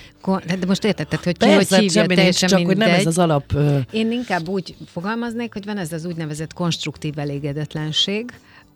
de 0.47 0.67
most 0.67 0.85
érted, 0.85 1.15
hogy 1.15 1.37
ki 1.37 1.47
Persze, 1.47 1.77
hogy 1.77 1.93
hívja, 1.93 2.07
teljesen 2.07 2.49
csak, 2.49 2.59
mindegy. 2.59 2.77
hogy 2.77 2.87
nem 2.87 2.99
ez 2.99 3.07
az 3.07 3.19
alap... 3.19 3.55
Ö... 3.55 3.79
Én 3.91 4.13
inkább 4.13 4.49
úgy 4.49 4.75
fogalmaznék, 4.87 5.53
hogy 5.53 5.65
van 5.65 5.77
ez 5.77 5.93
az 5.93 6.05
úgynevezett 6.05 6.53
konstruktív 6.53 7.19
elégedetlenség, 7.19 8.33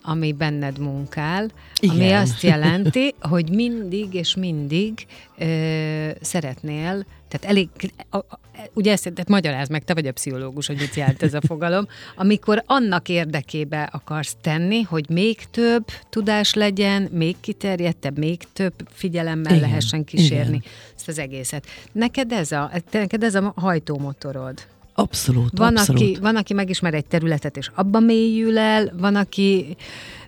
ami 0.06 0.32
benned 0.32 0.78
munkál, 0.78 1.50
Igen. 1.80 1.96
ami 1.96 2.10
azt 2.10 2.42
jelenti, 2.42 3.14
hogy 3.30 3.50
mindig 3.50 4.14
és 4.14 4.36
mindig 4.36 5.06
ö, 5.38 6.08
szeretnél, 6.20 7.06
tehát 7.28 7.46
elég, 7.46 7.68
a, 8.10 8.16
a, 8.16 8.40
ugye 8.74 8.92
ezt 8.92 9.02
tehát 9.02 9.28
magyaráz 9.28 9.68
meg, 9.68 9.84
te 9.84 9.94
vagy 9.94 10.06
a 10.06 10.12
pszichológus, 10.12 10.66
hogy 10.66 10.76
mit 10.76 10.94
jelent 10.94 11.22
ez 11.22 11.34
a 11.34 11.40
fogalom, 11.40 11.86
amikor 12.16 12.62
annak 12.66 13.08
érdekébe 13.08 13.82
akarsz 13.92 14.36
tenni, 14.40 14.82
hogy 14.82 15.08
még 15.08 15.38
több 15.50 15.84
tudás 16.10 16.54
legyen, 16.54 17.08
még 17.12 17.36
kiterjedtebb, 17.40 18.18
még 18.18 18.42
több 18.52 18.74
figyelemmel 18.92 19.54
Igen. 19.54 19.68
lehessen 19.68 20.04
kísérni 20.04 20.56
Igen. 20.56 20.70
ezt 20.96 21.08
az 21.08 21.18
egészet. 21.18 21.66
Neked 21.92 22.32
ez 22.32 22.52
a, 22.52 22.70
neked 22.90 23.22
ez 23.22 23.34
a 23.34 23.52
hajtómotorod. 23.56 24.66
Abszolút, 24.98 25.58
van, 25.58 25.76
abszolút. 25.76 26.02
Aki, 26.02 26.16
van, 26.20 26.36
aki 26.36 26.54
megismer 26.54 26.94
egy 26.94 27.06
területet, 27.06 27.56
és 27.56 27.70
abban 27.74 28.02
mélyül 28.02 28.58
el, 28.58 28.92
van, 29.00 29.14
aki 29.14 29.76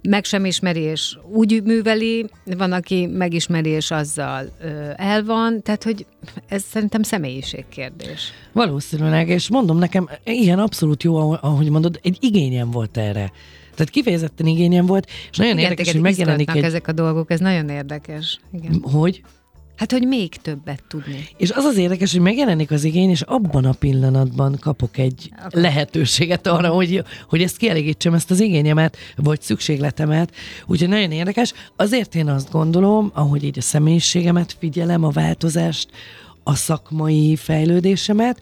meg 0.02 0.24
sem 0.24 0.44
ismeri, 0.44 0.80
és 0.80 1.18
úgy 1.32 1.62
műveli, 1.62 2.26
van, 2.44 2.72
aki 2.72 3.06
megismeri, 3.06 3.68
és 3.68 3.90
azzal 3.90 4.44
ö, 4.62 4.90
el 4.96 5.24
van, 5.24 5.62
tehát, 5.62 5.82
hogy 5.82 6.06
ez 6.48 6.62
szerintem 6.62 7.02
személyiségkérdés. 7.02 8.32
Valószínűleg, 8.52 9.28
és 9.28 9.48
mondom 9.48 9.78
nekem, 9.78 10.08
ilyen 10.24 10.58
abszolút 10.58 11.02
jó, 11.02 11.30
ahogy 11.30 11.70
mondod, 11.70 12.00
egy 12.02 12.16
igényem 12.20 12.70
volt 12.70 12.96
erre. 12.96 13.32
Tehát 13.74 13.92
kifejezetten 13.92 14.46
igényem 14.46 14.86
volt, 14.86 15.10
és 15.30 15.36
nagyon 15.36 15.58
Igen, 15.58 15.70
érdekes, 15.70 15.92
hogy 15.92 16.00
megjelenik 16.00 16.50
egy... 16.50 16.62
ezek 16.62 16.88
a 16.88 16.92
dolgok, 16.92 17.30
ez 17.30 17.40
nagyon 17.40 17.68
érdekes. 17.68 18.40
Igen. 18.52 18.82
Hogy? 18.82 19.22
Hát, 19.78 19.92
hogy 19.92 20.06
még 20.06 20.36
többet 20.36 20.82
tudni. 20.88 21.28
És 21.36 21.50
az 21.50 21.64
az 21.64 21.76
érdekes, 21.76 22.12
hogy 22.12 22.20
megjelenik 22.20 22.70
az 22.70 22.84
igény, 22.84 23.10
és 23.10 23.20
abban 23.20 23.64
a 23.64 23.72
pillanatban 23.72 24.56
kapok 24.60 24.98
egy 24.98 25.32
okay. 25.46 25.62
lehetőséget 25.62 26.46
arra, 26.46 26.68
hogy, 26.68 27.04
hogy 27.28 27.42
ezt 27.42 27.56
kielégítsem, 27.56 28.14
ezt 28.14 28.30
az 28.30 28.40
igényemet, 28.40 28.96
vagy 29.16 29.40
szükségletemet. 29.40 30.34
Úgyhogy 30.66 30.88
nagyon 30.88 31.10
érdekes. 31.10 31.52
Azért 31.76 32.14
én 32.14 32.28
azt 32.28 32.50
gondolom, 32.50 33.10
ahogy 33.14 33.44
így 33.44 33.58
a 33.58 33.62
személyiségemet 33.62 34.56
figyelem, 34.58 35.04
a 35.04 35.10
változást, 35.10 35.88
a 36.42 36.54
szakmai 36.54 37.36
fejlődésemet, 37.36 38.40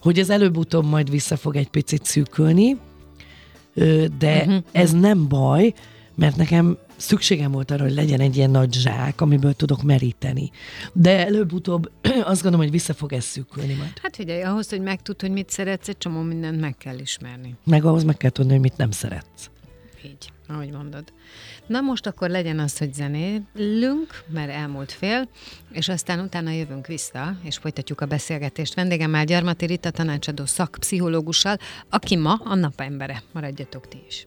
hogy 0.00 0.18
ez 0.18 0.30
előbb-utóbb 0.30 0.84
majd 0.84 1.10
vissza 1.10 1.36
fog 1.36 1.56
egy 1.56 1.68
picit 1.68 2.04
szűkülni, 2.04 2.76
de 4.18 4.36
uh-huh. 4.36 4.56
ez 4.72 4.92
nem 4.92 5.28
baj, 5.28 5.72
mert 6.14 6.36
nekem 6.36 6.78
szükségem 6.96 7.50
volt 7.50 7.70
arra, 7.70 7.82
hogy 7.82 7.94
legyen 7.94 8.20
egy 8.20 8.36
ilyen 8.36 8.50
nagy 8.50 8.72
zsák, 8.72 9.20
amiből 9.20 9.52
tudok 9.52 9.82
meríteni. 9.82 10.50
De 10.92 11.26
előbb-utóbb 11.26 11.90
azt 12.32 12.42
gondolom, 12.42 12.60
hogy 12.60 12.70
vissza 12.70 12.94
fog 12.94 13.12
ez 13.12 13.24
szűkülni 13.24 13.74
majd. 13.74 13.98
Hát 14.02 14.16
figyelj, 14.16 14.42
ahhoz, 14.42 14.68
hogy 14.68 14.80
megtudd, 14.80 15.20
hogy 15.20 15.30
mit 15.30 15.50
szeretsz, 15.50 15.88
egy 15.88 15.98
csomó 15.98 16.20
mindent 16.20 16.60
meg 16.60 16.76
kell 16.76 16.98
ismerni. 16.98 17.54
Meg 17.64 17.84
ahhoz 17.84 18.04
meg 18.04 18.16
kell 18.16 18.30
tudni, 18.30 18.52
hogy 18.52 18.60
mit 18.60 18.76
nem 18.76 18.90
szeretsz. 18.90 19.50
Így, 20.04 20.32
ahogy 20.48 20.70
mondod. 20.70 21.12
Na 21.66 21.80
most 21.80 22.06
akkor 22.06 22.30
legyen 22.30 22.58
az, 22.58 22.78
hogy 22.78 22.94
zenélünk, 22.94 24.24
mert 24.32 24.50
elmúlt 24.50 24.92
fél, 24.92 25.28
és 25.72 25.88
aztán 25.88 26.20
utána 26.20 26.50
jövünk 26.50 26.86
vissza, 26.86 27.36
és 27.42 27.56
folytatjuk 27.56 28.00
a 28.00 28.06
beszélgetést. 28.06 28.74
Vendégemmel 28.74 29.24
Gyarmati 29.24 29.66
Rita 29.66 29.90
tanácsadó 29.90 30.46
szakpszichológussal, 30.46 31.56
aki 31.88 32.16
ma 32.16 32.34
a 32.44 32.54
napembere. 32.54 33.22
Maradjatok 33.32 33.88
ti 33.88 33.98
is. 34.08 34.26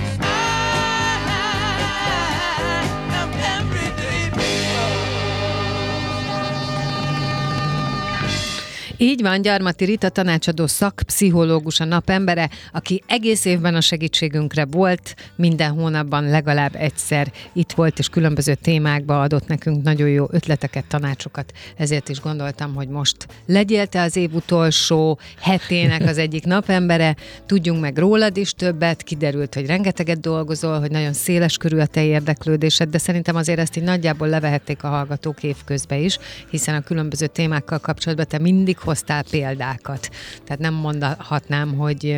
Így 9.01 9.21
van, 9.21 9.41
Gyarmati 9.41 9.85
Rita 9.85 10.09
tanácsadó 10.09 10.67
szakpszichológus 10.67 11.79
a 11.79 11.85
napembere, 11.85 12.49
aki 12.71 13.03
egész 13.07 13.45
évben 13.45 13.75
a 13.75 13.81
segítségünkre 13.81 14.65
volt, 14.65 15.15
minden 15.35 15.71
hónapban 15.71 16.29
legalább 16.29 16.75
egyszer 16.75 17.31
itt 17.53 17.71
volt, 17.71 17.99
és 17.99 18.09
különböző 18.09 18.55
témákba 18.55 19.21
adott 19.21 19.47
nekünk 19.47 19.83
nagyon 19.83 20.09
jó 20.09 20.25
ötleteket, 20.31 20.85
tanácsokat. 20.85 21.51
Ezért 21.77 22.09
is 22.09 22.19
gondoltam, 22.19 22.75
hogy 22.75 22.87
most 22.87 23.27
legyél 23.45 23.85
te 23.85 24.01
az 24.01 24.15
év 24.15 24.33
utolsó 24.33 25.19
hetének 25.39 26.01
az 26.01 26.17
egyik 26.17 26.45
napembere, 26.45 27.15
tudjunk 27.45 27.81
meg 27.81 27.97
rólad 27.97 28.37
is 28.37 28.53
többet, 28.53 29.03
kiderült, 29.03 29.53
hogy 29.53 29.65
rengeteget 29.65 30.19
dolgozol, 30.19 30.79
hogy 30.79 30.91
nagyon 30.91 31.13
széles 31.13 31.57
körül 31.57 31.79
a 31.79 31.85
te 31.85 32.03
érdeklődésed, 32.03 32.89
de 32.89 32.97
szerintem 32.97 33.35
azért 33.35 33.59
ezt 33.59 33.77
így 33.77 33.83
nagyjából 33.83 34.27
levehették 34.27 34.83
a 34.83 34.87
hallgatók 34.87 35.43
évközben 35.43 35.99
is, 35.99 36.17
hiszen 36.49 36.75
a 36.75 36.81
különböző 36.81 37.27
témákkal 37.27 37.79
kapcsolatban 37.79 38.27
te 38.27 38.39
mindig 38.39 38.77
hoztál 38.91 39.23
példákat. 39.29 40.09
Tehát 40.43 40.61
nem 40.61 40.73
mondhatnám, 40.73 41.73
hogy 41.75 42.17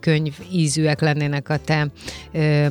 könyv 0.00 0.34
ízűek 0.52 1.00
lennének 1.00 1.48
a 1.48 1.56
te 1.56 1.88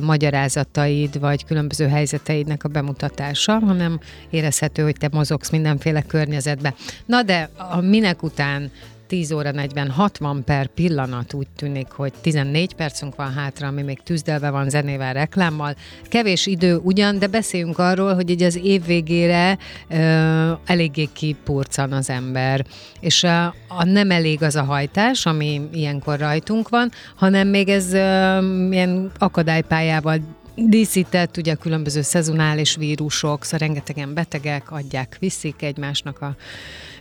magyarázataid, 0.00 1.20
vagy 1.20 1.44
különböző 1.44 1.88
helyzeteidnek 1.88 2.64
a 2.64 2.68
bemutatása, 2.68 3.58
hanem 3.58 4.00
érezhető, 4.30 4.82
hogy 4.82 4.96
te 4.98 5.08
mozogsz 5.12 5.50
mindenféle 5.50 6.02
környezetbe. 6.02 6.74
Na 7.06 7.22
de 7.22 7.50
a 7.56 7.80
minek 7.80 8.22
után 8.22 8.70
10 9.12 9.32
óra 9.32 9.50
40, 9.50 9.90
60 9.90 10.44
per 10.44 10.66
pillanat 10.66 11.34
úgy 11.34 11.46
tűnik, 11.56 11.88
hogy 11.88 12.12
14 12.20 12.74
percünk 12.74 13.16
van 13.16 13.32
hátra, 13.32 13.66
ami 13.66 13.82
még 13.82 14.00
tűzdelve 14.02 14.50
van 14.50 14.68
zenével, 14.68 15.12
reklámmal. 15.12 15.74
Kevés 16.08 16.46
idő 16.46 16.76
ugyan, 16.76 17.18
de 17.18 17.26
beszéljünk 17.26 17.78
arról, 17.78 18.14
hogy 18.14 18.30
így 18.30 18.42
az 18.42 18.56
év 18.56 18.84
végére 18.84 19.58
ö, 19.88 20.52
eléggé 20.66 21.08
kipurcan 21.12 21.92
az 21.92 22.10
ember. 22.10 22.64
És 23.00 23.24
a, 23.24 23.44
a 23.68 23.84
nem 23.84 24.10
elég 24.10 24.42
az 24.42 24.56
a 24.56 24.64
hajtás, 24.64 25.26
ami 25.26 25.60
ilyenkor 25.72 26.18
rajtunk 26.18 26.68
van, 26.68 26.90
hanem 27.16 27.48
még 27.48 27.68
ez 27.68 27.92
ö, 27.92 28.38
ilyen 28.70 29.10
akadálypályával 29.18 30.18
díszített, 30.54 31.36
ugye 31.36 31.54
különböző 31.54 32.02
szezonális 32.02 32.76
vírusok, 32.76 33.44
szóval 33.44 33.66
rengetegen 33.66 34.14
betegek 34.14 34.70
adják, 34.70 35.16
viszik 35.20 35.62
egymásnak 35.62 36.20
a 36.20 36.36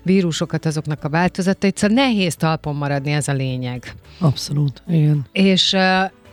vírusokat, 0.03 0.65
azoknak 0.65 1.03
a 1.03 1.09
változatait, 1.09 1.77
szóval 1.77 1.95
nehéz 1.95 2.35
talpon 2.35 2.75
maradni, 2.75 3.11
ez 3.11 3.27
a 3.27 3.33
lényeg. 3.33 3.93
Abszolút, 4.19 4.83
igen. 4.87 5.25
És 5.31 5.75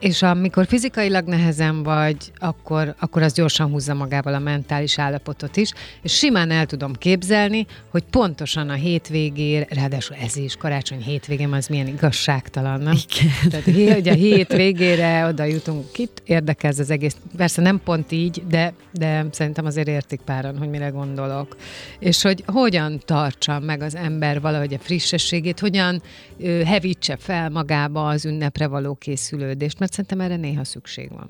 És 0.01 0.23
amikor 0.23 0.67
fizikailag 0.67 1.27
nehezen 1.27 1.83
vagy, 1.83 2.17
akkor, 2.37 2.95
akkor 2.99 3.23
az 3.23 3.33
gyorsan 3.33 3.71
húzza 3.71 3.95
magával 3.95 4.35
a 4.35 4.39
mentális 4.39 4.99
állapotot 4.99 5.57
is, 5.57 5.73
és 6.03 6.13
simán 6.13 6.51
el 6.51 6.67
tudom 6.67 6.93
képzelni, 6.93 7.67
hogy 7.91 8.03
pontosan 8.11 8.69
a 8.69 8.73
hétvégére, 8.73 9.67
ráadásul 9.69 10.17
ez 10.17 10.37
is, 10.37 10.57
karácsony 10.57 11.03
hétvégén 11.03 11.53
az 11.53 11.67
milyen 11.67 11.87
igazságtalan, 11.87 12.81
nem? 12.81 12.99
Igen. 13.09 13.33
Tehát 13.51 13.95
hogy 13.95 14.09
a 14.09 14.13
hétvégére 14.13 15.27
oda 15.27 15.45
jutunk, 15.45 15.93
kit 15.93 16.23
érdekel 16.25 16.71
ez 16.71 16.79
az 16.79 16.91
egész. 16.91 17.17
Persze 17.37 17.63
nem 17.63 17.81
pont 17.85 18.13
így, 18.13 18.43
de, 18.49 18.73
de 18.93 19.27
szerintem 19.31 19.67
azért 19.67 19.89
értik 19.89 20.21
páran, 20.21 20.59
hogy 20.59 20.69
mire 20.69 20.89
gondolok. 20.89 21.57
És 21.99 22.23
hogy 22.23 22.43
hogyan 22.47 23.01
tartsa 23.05 23.59
meg 23.59 23.83
az 23.83 23.95
ember 23.95 24.41
valahogy 24.41 24.75
a 24.75 24.79
frissességét, 24.79 25.61
hogyan 25.61 26.03
ö, 26.39 26.63
hevítse 26.63 27.17
fel 27.17 27.51
magába 27.51 28.09
az 28.09 28.25
ünnepre 28.25 28.67
való 28.67 28.95
készülődést, 28.95 29.79
mert 29.89 30.09
szerintem 30.09 30.21
erre 30.21 30.37
néha 30.37 30.65
szükség 30.65 31.11
van. 31.11 31.29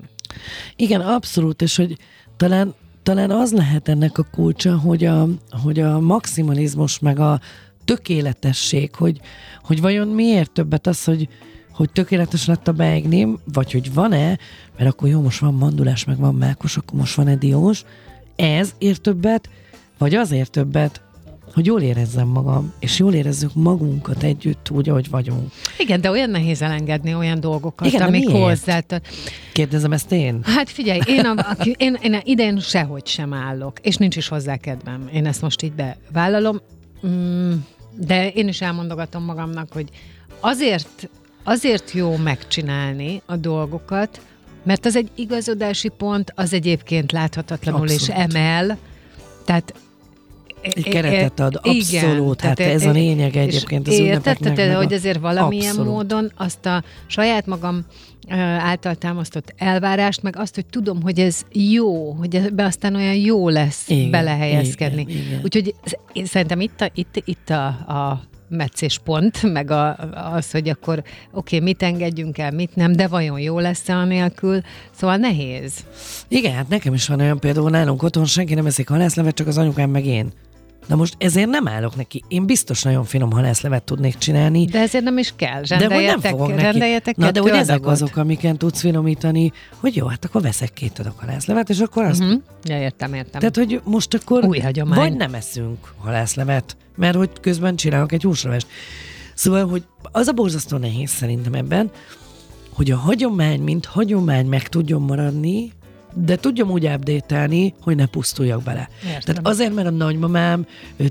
Igen, 0.75 1.01
abszolút, 1.01 1.61
és 1.61 1.75
hogy 1.75 1.97
talán, 2.37 2.73
talán 3.03 3.31
az 3.31 3.51
lehet 3.51 3.87
ennek 3.87 4.17
a 4.17 4.27
kulcsa, 4.31 4.77
hogy 4.77 5.05
a, 5.05 5.27
hogy 5.63 5.79
a 5.79 5.99
maximalizmus 5.99 6.99
meg 6.99 7.19
a 7.19 7.39
tökéletesség, 7.85 8.95
hogy, 8.95 9.19
hogy 9.63 9.81
vajon 9.81 10.07
miért 10.07 10.51
többet 10.51 10.87
az, 10.87 11.03
hogy, 11.03 11.27
hogy 11.71 11.91
tökéletes 11.91 12.45
lett 12.45 12.67
a 12.67 12.71
beignim, 12.71 13.39
vagy 13.53 13.71
hogy 13.71 13.93
van-e, 13.93 14.37
mert 14.77 14.89
akkor 14.89 15.09
jó, 15.09 15.21
most 15.21 15.39
van 15.39 15.53
mandulás, 15.53 16.05
meg 16.05 16.17
van 16.17 16.35
mákos, 16.35 16.77
akkor 16.77 16.99
most 16.99 17.15
van-e 17.15 17.35
diós, 17.35 17.83
ez 18.35 18.73
ér 18.77 18.97
többet, 18.97 19.49
vagy 19.97 20.15
azért 20.15 20.51
többet, 20.51 21.01
hogy 21.53 21.65
jól 21.65 21.81
érezzem 21.81 22.27
magam, 22.27 22.73
és 22.79 22.99
jól 22.99 23.13
érezzük 23.13 23.53
magunkat 23.53 24.23
együtt 24.23 24.69
úgy, 24.69 24.89
ahogy 24.89 25.09
vagyunk. 25.09 25.51
Igen, 25.77 26.01
de 26.01 26.09
olyan 26.09 26.29
nehéz 26.29 26.61
elengedni 26.61 27.15
olyan 27.15 27.39
dolgokat, 27.39 27.87
Igen, 27.87 28.01
amik 28.01 28.29
hozzá. 28.29 28.81
Kérdezem 29.53 29.91
ezt 29.91 30.11
én? 30.11 30.39
Hát 30.43 30.69
figyelj, 30.69 30.99
én, 31.05 31.25
a, 31.25 31.33
a, 31.51 31.63
én, 31.77 31.97
én 32.01 32.19
idén 32.23 32.59
sehogy 32.59 33.07
sem 33.07 33.33
állok, 33.33 33.79
és 33.81 33.95
nincs 33.95 34.15
is 34.15 34.27
hozzá 34.27 34.55
kedvem. 34.55 35.09
Én 35.13 35.25
ezt 35.25 35.41
most 35.41 35.61
így 35.61 35.73
bevállalom, 35.73 36.61
mm, 37.07 37.53
de 37.97 38.29
én 38.29 38.47
is 38.47 38.61
elmondogatom 38.61 39.23
magamnak, 39.23 39.71
hogy 39.73 39.89
azért, 40.39 41.09
azért 41.43 41.91
jó 41.91 42.15
megcsinálni 42.15 43.21
a 43.25 43.35
dolgokat, 43.35 44.21
mert 44.63 44.85
az 44.85 44.95
egy 44.95 45.09
igazodási 45.15 45.89
pont, 45.97 46.31
az 46.35 46.53
egyébként 46.53 47.11
láthatatlanul 47.11 47.81
Abszolút. 47.81 48.01
és 48.01 48.09
emel, 48.09 48.77
tehát 49.45 49.73
egy 50.61 50.83
keretet 50.83 51.39
ad, 51.39 51.55
abszolút, 51.55 52.39
igen, 52.41 52.49
hát 52.49 52.59
ez 52.59 52.85
a 52.85 52.91
lényeg 52.91 53.35
egyébként 53.35 53.87
az. 53.87 53.99
Érted, 53.99 54.75
hogy 54.75 54.93
azért 54.93 55.19
valamilyen 55.19 55.69
abszolút. 55.69 55.91
módon 55.91 56.31
azt 56.35 56.65
a 56.65 56.83
saját 57.07 57.45
magam 57.45 57.85
által 58.59 58.95
támasztott 58.95 59.53
elvárást, 59.57 60.21
meg 60.21 60.35
azt, 60.37 60.55
hogy 60.55 60.65
tudom, 60.65 61.01
hogy 61.01 61.19
ez 61.19 61.41
jó, 61.51 62.11
hogy 62.11 62.35
ebbe 62.35 62.63
aztán 62.63 62.95
olyan 62.95 63.15
jó 63.15 63.49
lesz 63.49 63.89
igen, 63.89 64.11
belehelyezkedni. 64.11 65.01
Igen, 65.01 65.25
igen. 65.25 65.39
Úgyhogy 65.43 65.75
én 66.13 66.25
szerintem 66.25 66.59
itt 66.59 66.81
a, 66.81 66.89
itt, 66.93 67.21
itt 67.25 67.49
a, 67.49 67.65
a 67.67 68.23
meccéspont, 68.49 69.53
meg 69.53 69.71
a, 69.71 69.95
az, 70.33 70.51
hogy 70.51 70.69
akkor 70.69 70.99
oké, 70.99 71.55
okay, 71.55 71.59
mit 71.59 71.83
engedjünk 71.83 72.37
el, 72.37 72.51
mit 72.51 72.75
nem, 72.75 72.91
de 72.91 73.07
vajon 73.07 73.39
jó 73.39 73.59
lesz-e 73.59 73.95
anélkül, 73.95 74.61
szóval 74.91 75.15
nehéz. 75.15 75.73
Igen, 76.27 76.53
hát 76.53 76.69
nekem 76.69 76.93
is 76.93 77.07
van 77.07 77.19
olyan 77.19 77.39
például 77.39 77.69
nálunk 77.69 78.03
otthon 78.03 78.25
senki 78.25 78.53
nem 78.53 78.65
eszik 78.65 78.87
halászlevet, 78.87 79.35
csak 79.35 79.47
az 79.47 79.57
anyukám 79.57 79.89
meg 79.89 80.05
én. 80.05 80.31
Na 80.89 80.95
most 80.95 81.15
ezért 81.17 81.49
nem 81.49 81.67
állok 81.67 81.95
neki. 81.95 82.23
Én 82.27 82.45
biztos 82.45 82.83
nagyon 82.83 83.03
finom 83.03 83.31
halászlevet 83.31 83.83
tudnék 83.83 84.17
csinálni. 84.17 84.65
De 84.65 84.79
ezért 84.79 85.03
nem 85.03 85.17
is 85.17 85.33
kell. 85.35 85.63
Rendeljetek, 85.67 86.05
de 86.05 86.05
nem 86.05 86.19
fogok 86.19 86.47
neki. 86.49 86.61
rendeljetek 86.61 87.17
Na 87.17 87.31
de 87.31 87.39
hogy 87.39 87.51
ezek 87.51 87.85
azok, 87.85 88.15
amiken 88.15 88.57
tudsz 88.57 88.79
finomítani, 88.79 89.51
hogy 89.75 89.95
jó, 89.95 90.05
hát 90.05 90.25
akkor 90.25 90.41
veszek 90.41 90.73
két 90.73 90.99
adag 90.99 91.13
halászlevet, 91.17 91.69
és 91.69 91.79
akkor 91.79 92.03
azt... 92.03 92.21
Uh-huh. 92.21 92.41
Ja, 92.63 92.79
értem, 92.79 93.13
értem. 93.13 93.39
Tehát, 93.39 93.55
hogy 93.55 93.81
most 93.83 94.13
akkor 94.13 94.45
Új 94.45 94.59
hagyomány. 94.59 94.99
vagy 94.99 95.15
nem 95.15 95.33
eszünk 95.33 95.93
halászlevet, 95.97 96.77
mert 96.95 97.15
hogy 97.15 97.29
közben 97.41 97.75
csinálok 97.75 98.11
egy 98.11 98.23
húsrevest. 98.23 98.67
Szóval, 99.33 99.67
hogy 99.67 99.83
az 100.01 100.27
a 100.27 100.31
borzasztó 100.31 100.77
nehéz 100.77 101.09
szerintem 101.09 101.53
ebben, 101.53 101.91
hogy 102.73 102.91
a 102.91 102.97
hagyomány, 102.97 103.61
mint 103.61 103.85
hagyomány 103.85 104.45
meg 104.45 104.67
tudjon 104.67 105.01
maradni, 105.01 105.71
de 106.13 106.35
tudjam 106.35 106.69
úgy 106.69 106.85
update 106.85 107.49
hogy 107.81 107.95
ne 107.95 108.05
pusztuljak 108.05 108.63
bele. 108.63 108.89
Értem. 109.05 109.21
Tehát 109.21 109.47
azért, 109.47 109.73
mert 109.73 109.87
a 109.87 109.91
nagymamám 109.91 110.65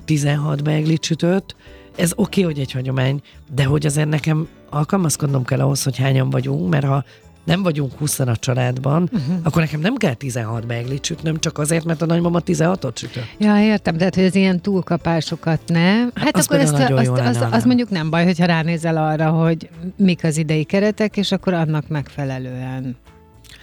16 0.05 0.63
beiglit 0.63 1.05
sütött, 1.05 1.57
ez 1.97 2.13
oké, 2.17 2.41
okay, 2.41 2.53
hogy 2.53 2.63
egy 2.63 2.73
hagyomány, 2.73 3.21
de 3.55 3.65
hogy 3.65 3.87
azért 3.87 4.09
nekem 4.09 4.49
alkalmazkodnom 4.71 5.45
kell 5.45 5.61
ahhoz, 5.61 5.83
hogy 5.83 5.97
hányan 5.97 6.31
vagyunk, 6.31 6.69
mert 6.71 6.85
ha 6.85 7.05
nem 7.45 7.63
vagyunk 7.63 7.93
20 7.99 8.19
a 8.19 8.37
családban, 8.37 9.03
uh-huh. 9.13 9.37
akkor 9.43 9.63
nekem 9.63 9.81
nem 9.81 9.95
kell 9.95 10.15
16 10.15 10.67
beiglit 10.67 11.05
sütnöm, 11.05 11.39
csak 11.39 11.59
azért, 11.59 11.85
mert 11.85 12.03
a 12.03 12.07
nagymama 12.07 12.41
16-ot 12.47 12.97
sütött. 12.97 13.25
Ja, 13.39 13.63
értem, 13.63 13.97
tehát 13.97 14.15
hogy 14.15 14.25
az 14.25 14.35
ilyen 14.35 14.61
túlkapásokat 14.61 15.61
ne. 15.67 15.91
Hát 16.15 16.37
az 16.37 16.45
akkor 16.47 16.59
ezt, 16.59 16.73
azt, 16.73 17.19
az, 17.19 17.47
az 17.51 17.65
mondjuk 17.65 17.91
nem 17.91 18.11
baj, 18.11 18.25
hogyha 18.25 18.45
ránézel 18.45 18.97
arra, 18.97 19.31
hogy 19.31 19.69
mik 19.97 20.25
az 20.25 20.37
idei 20.37 20.65
keretek, 20.65 21.17
és 21.17 21.33
akkor 21.33 21.55
annak 21.55 21.89
megfelelően 21.89 22.97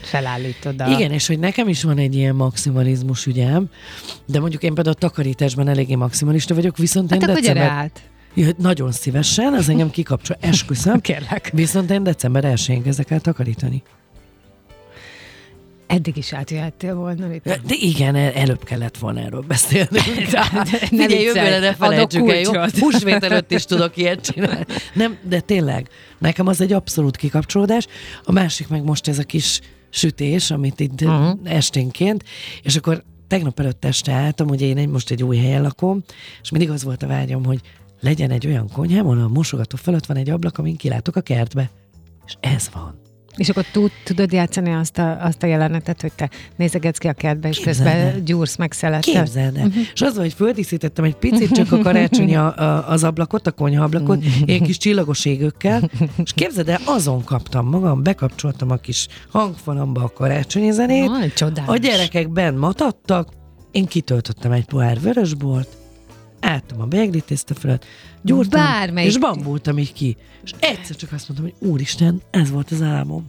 felállítod 0.02 0.82
a... 0.82 0.88
Igen, 0.88 1.12
és 1.12 1.28
hogy 1.28 1.40
nekem 1.40 1.68
is 1.68 1.84
van 1.84 1.98
egy 1.98 2.16
ilyen 2.16 2.36
maximalizmus 2.36 3.26
ügyem, 3.26 3.70
de 4.26 4.40
mondjuk 4.40 4.64
én 4.64 4.74
például 4.74 4.96
a 4.96 5.00
takarításban 5.00 5.68
eléggé 5.68 5.96
maximalista 5.96 6.56
vagyok, 6.56 6.78
viszont 6.78 7.10
hát 7.10 7.22
én 7.22 7.30
akkor 7.30 7.42
december... 7.42 7.70
át. 7.70 8.02
Jöhet 8.34 8.58
nagyon 8.58 8.92
szívesen, 8.92 9.54
az 9.54 9.70
engem 9.70 9.90
kikapcsol, 9.90 10.38
esküszöm. 10.40 11.02
Kérlek. 11.12 11.50
Viszont 11.54 11.92
én 11.92 12.04
december 12.04 12.44
1-én 12.56 12.84
kezdek 12.84 13.12
el 13.12 13.20
takarítani. 13.20 13.84
Eddig 15.88 16.18
is 16.18 16.34
átjöhettél 16.34 16.96
volna. 16.96 17.34
Itt. 17.34 17.44
De 17.44 17.76
igen, 17.80 18.16
el, 18.16 18.32
előbb 18.32 18.64
kellett 18.64 18.98
volna 18.98 19.20
erről 19.20 19.42
beszélni. 19.42 20.00
Figyelj, 20.90 21.24
jövőre 21.24 21.60
ne 21.60 21.74
felejtsük 21.74 22.30
el, 22.30 22.40
jó? 22.40 22.52
Húsvét 22.80 23.24
előtt 23.24 23.52
is 23.52 23.66
tudok 23.66 23.98
ilyet 23.98 24.22
csinálni. 24.22 24.66
Nem, 24.94 25.18
de 25.22 25.40
tényleg, 25.40 25.90
nekem 26.18 26.48
az 26.48 26.62
egy 26.62 26.74
abszolút 26.74 27.18
kikapcsolódás. 27.18 27.88
A 28.24 28.32
másik 28.32 28.68
meg 28.68 28.84
most 28.84 29.08
ez 29.08 29.20
a 29.20 29.24
kis 29.24 29.60
sütés, 29.96 30.52
amit 30.52 30.80
itt 30.80 31.02
uh-huh. 31.02 31.40
esténként, 31.44 32.24
és 32.62 32.76
akkor 32.76 33.04
tegnap 33.28 33.60
előtt 33.60 33.86
este 33.86 34.12
álltam, 34.12 34.48
ugye 34.48 34.66
én 34.66 34.78
egy, 34.78 34.88
most 34.88 35.12
egy 35.12 35.24
új 35.24 35.38
helyen 35.38 35.62
lakom, 35.62 36.04
és 36.42 36.50
mindig 36.50 36.70
az 36.70 36.84
volt 36.84 37.04
a 37.04 37.08
vágyam, 37.08 37.46
hogy 37.46 37.62
legyen 38.00 38.32
egy 38.32 38.48
olyan 38.48 38.70
konyhám, 38.74 39.06
ahol 39.06 39.22
a 39.22 39.28
mosogató 39.28 39.78
fölött 39.78 40.06
van 40.06 40.18
egy 40.18 40.30
ablak, 40.30 40.58
amin 40.58 40.76
kilátok 40.76 41.16
a 41.16 41.22
kertbe. 41.22 41.70
És 42.26 42.36
ez 42.40 42.70
van. 42.74 43.05
És 43.36 43.50
akkor 43.50 43.66
tud, 43.72 43.92
tudod 44.04 44.32
játszani 44.32 44.74
azt 44.74 44.98
a, 44.98 45.18
azt 45.22 45.44
a 45.44 45.48
jelenetet, 45.48 46.02
hogy 46.02 46.14
te 46.14 46.30
nézegetsz 46.56 46.98
ki 46.98 47.08
a 47.08 47.14
kertbe, 47.14 47.48
és 47.48 47.58
Képzeld 47.58 47.78
közben 47.78 48.24
gyúrsz 48.24 48.56
meg 48.56 48.72
szeletet. 48.72 49.14
Képzeld 49.14 49.58
el. 49.58 49.66
Uh-huh. 49.66 49.84
És 49.94 50.02
az, 50.02 50.18
hogy 50.18 50.34
földíszítettem 50.34 51.06
egy 51.06 51.16
picit 51.16 51.52
csak 51.52 51.72
a 51.72 51.78
karácsony 51.78 52.36
a, 52.36 52.56
a, 52.58 52.90
az 52.90 53.04
ablakot, 53.04 53.48
a 53.48 53.52
konyhaablakot, 53.52 54.24
ilyen 54.46 54.62
kis 54.62 54.78
csillagos 54.78 55.26
égőkkel, 55.26 55.90
és 56.24 56.34
képzeld 56.34 56.70
el, 56.70 56.80
azon 56.86 57.24
kaptam 57.24 57.68
magam, 57.68 58.04
bekapcsoltam 58.04 58.72
a 58.72 58.76
kis 58.76 59.08
hangfalamba 59.30 60.04
a 60.04 60.10
karácsonyi 60.10 60.72
zenét, 60.72 61.10
Aj, 61.10 61.32
a 61.66 61.78
gyerekek 61.78 62.30
benn 62.30 62.58
matadtak, 62.58 63.30
én 63.72 63.86
kitöltöttem 63.86 64.52
egy 64.52 64.66
pohár 64.66 65.00
vörösbort, 65.00 65.68
álltam 66.40 66.82
a 66.82 66.86
beiglit 66.86 67.24
tészta 67.24 67.80
gyúrtam, 68.22 68.62
Bármelyik. 68.62 69.10
és 69.10 69.18
bambultam 69.18 69.78
így 69.78 69.94
ki. 69.94 70.18
És 70.44 70.52
egyszer 70.60 70.96
csak 70.96 71.12
azt 71.12 71.30
mondtam, 71.30 71.52
hogy 71.52 71.70
úristen, 71.70 72.22
ez 72.32 72.50
volt 72.52 72.72
az 72.72 72.82
álmom. 72.82 73.26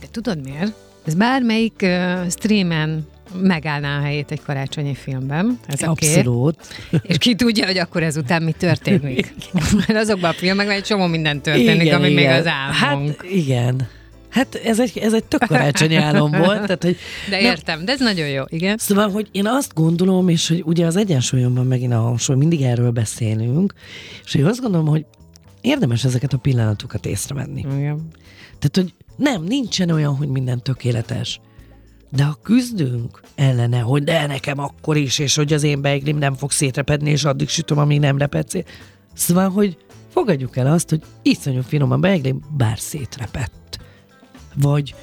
De 0.00 0.06
tudod 0.10 0.42
miért? 0.44 0.72
Ez 1.04 1.14
bármelyik 1.14 1.80
uh, 1.82 2.30
streamen 2.30 3.06
megállná 3.40 3.98
a 3.98 4.02
helyét 4.02 4.30
egy 4.30 4.42
karácsonyi 4.42 4.94
filmben. 4.94 5.58
Ez 5.66 5.82
Abszolút. 5.82 6.56
A 6.92 6.96
és 7.02 7.18
ki 7.18 7.34
tudja, 7.34 7.66
hogy 7.66 7.78
akkor 7.78 8.02
ezután 8.02 8.42
mi 8.42 8.52
történik. 8.52 9.34
Mert 9.74 10.00
azokban 10.00 10.30
a 10.30 10.32
filmekben 10.32 10.76
egy 10.76 10.82
csomó 10.82 11.06
minden 11.06 11.40
történik, 11.42 11.82
igen, 11.82 11.98
ami 11.98 12.10
igen. 12.10 12.22
még 12.22 12.40
az 12.40 12.46
álmunk. 12.46 13.20
Hát 13.20 13.30
igen. 13.30 13.88
Hát 14.32 14.54
ez 14.54 14.80
egy, 14.80 14.98
ez 14.98 15.12
egy 15.12 15.24
tök 15.24 15.44
karácsonyi 15.46 15.94
álom 15.94 16.30
volt. 16.30 16.60
Tehát, 16.60 16.82
hogy 16.82 16.96
de 17.30 17.40
értem, 17.40 17.76
nem, 17.76 17.84
de 17.84 17.92
ez 17.92 18.00
nagyon 18.00 18.28
jó, 18.28 18.42
igen. 18.48 18.76
Szóval, 18.78 19.10
hogy 19.10 19.28
én 19.32 19.46
azt 19.46 19.74
gondolom, 19.74 20.28
és 20.28 20.48
hogy 20.48 20.62
ugye 20.66 20.86
az 20.86 20.96
egyensúlyon 20.96 21.54
van 21.54 21.66
megint 21.66 21.92
a 21.92 22.00
hangsúly, 22.00 22.36
mindig 22.36 22.62
erről 22.62 22.90
beszélünk, 22.90 23.74
és 24.24 24.32
hogy 24.32 24.42
azt 24.42 24.60
gondolom, 24.60 24.86
hogy 24.86 25.04
érdemes 25.60 26.04
ezeket 26.04 26.32
a 26.32 26.36
pillanatokat 26.36 27.06
észrevenni. 27.06 27.60
Igen. 27.60 28.08
Tehát, 28.58 28.72
hogy 28.72 28.94
nem, 29.16 29.42
nincsen 29.42 29.90
olyan, 29.90 30.16
hogy 30.16 30.28
minden 30.28 30.62
tökéletes. 30.62 31.40
De 32.10 32.24
ha 32.24 32.38
küzdünk 32.42 33.20
ellene, 33.34 33.78
hogy 33.78 34.04
de 34.04 34.26
nekem 34.26 34.58
akkor 34.58 34.96
is, 34.96 35.18
és 35.18 35.36
hogy 35.36 35.52
az 35.52 35.62
én 35.62 35.80
beiglim 35.80 36.18
nem 36.18 36.34
fog 36.34 36.50
szétrepedni, 36.50 37.10
és 37.10 37.24
addig 37.24 37.48
sütöm, 37.48 37.78
amíg 37.78 38.00
nem 38.00 38.18
repedsz. 38.18 38.54
Szóval, 39.14 39.48
hogy 39.48 39.76
fogadjuk 40.08 40.56
el 40.56 40.66
azt, 40.72 40.88
hogy 40.88 41.00
iszonyú 41.22 41.60
a 41.70 41.96
beiglim, 41.96 42.40
bár 42.56 42.78
szétrepett 42.78 43.80
vagy, 44.54 44.94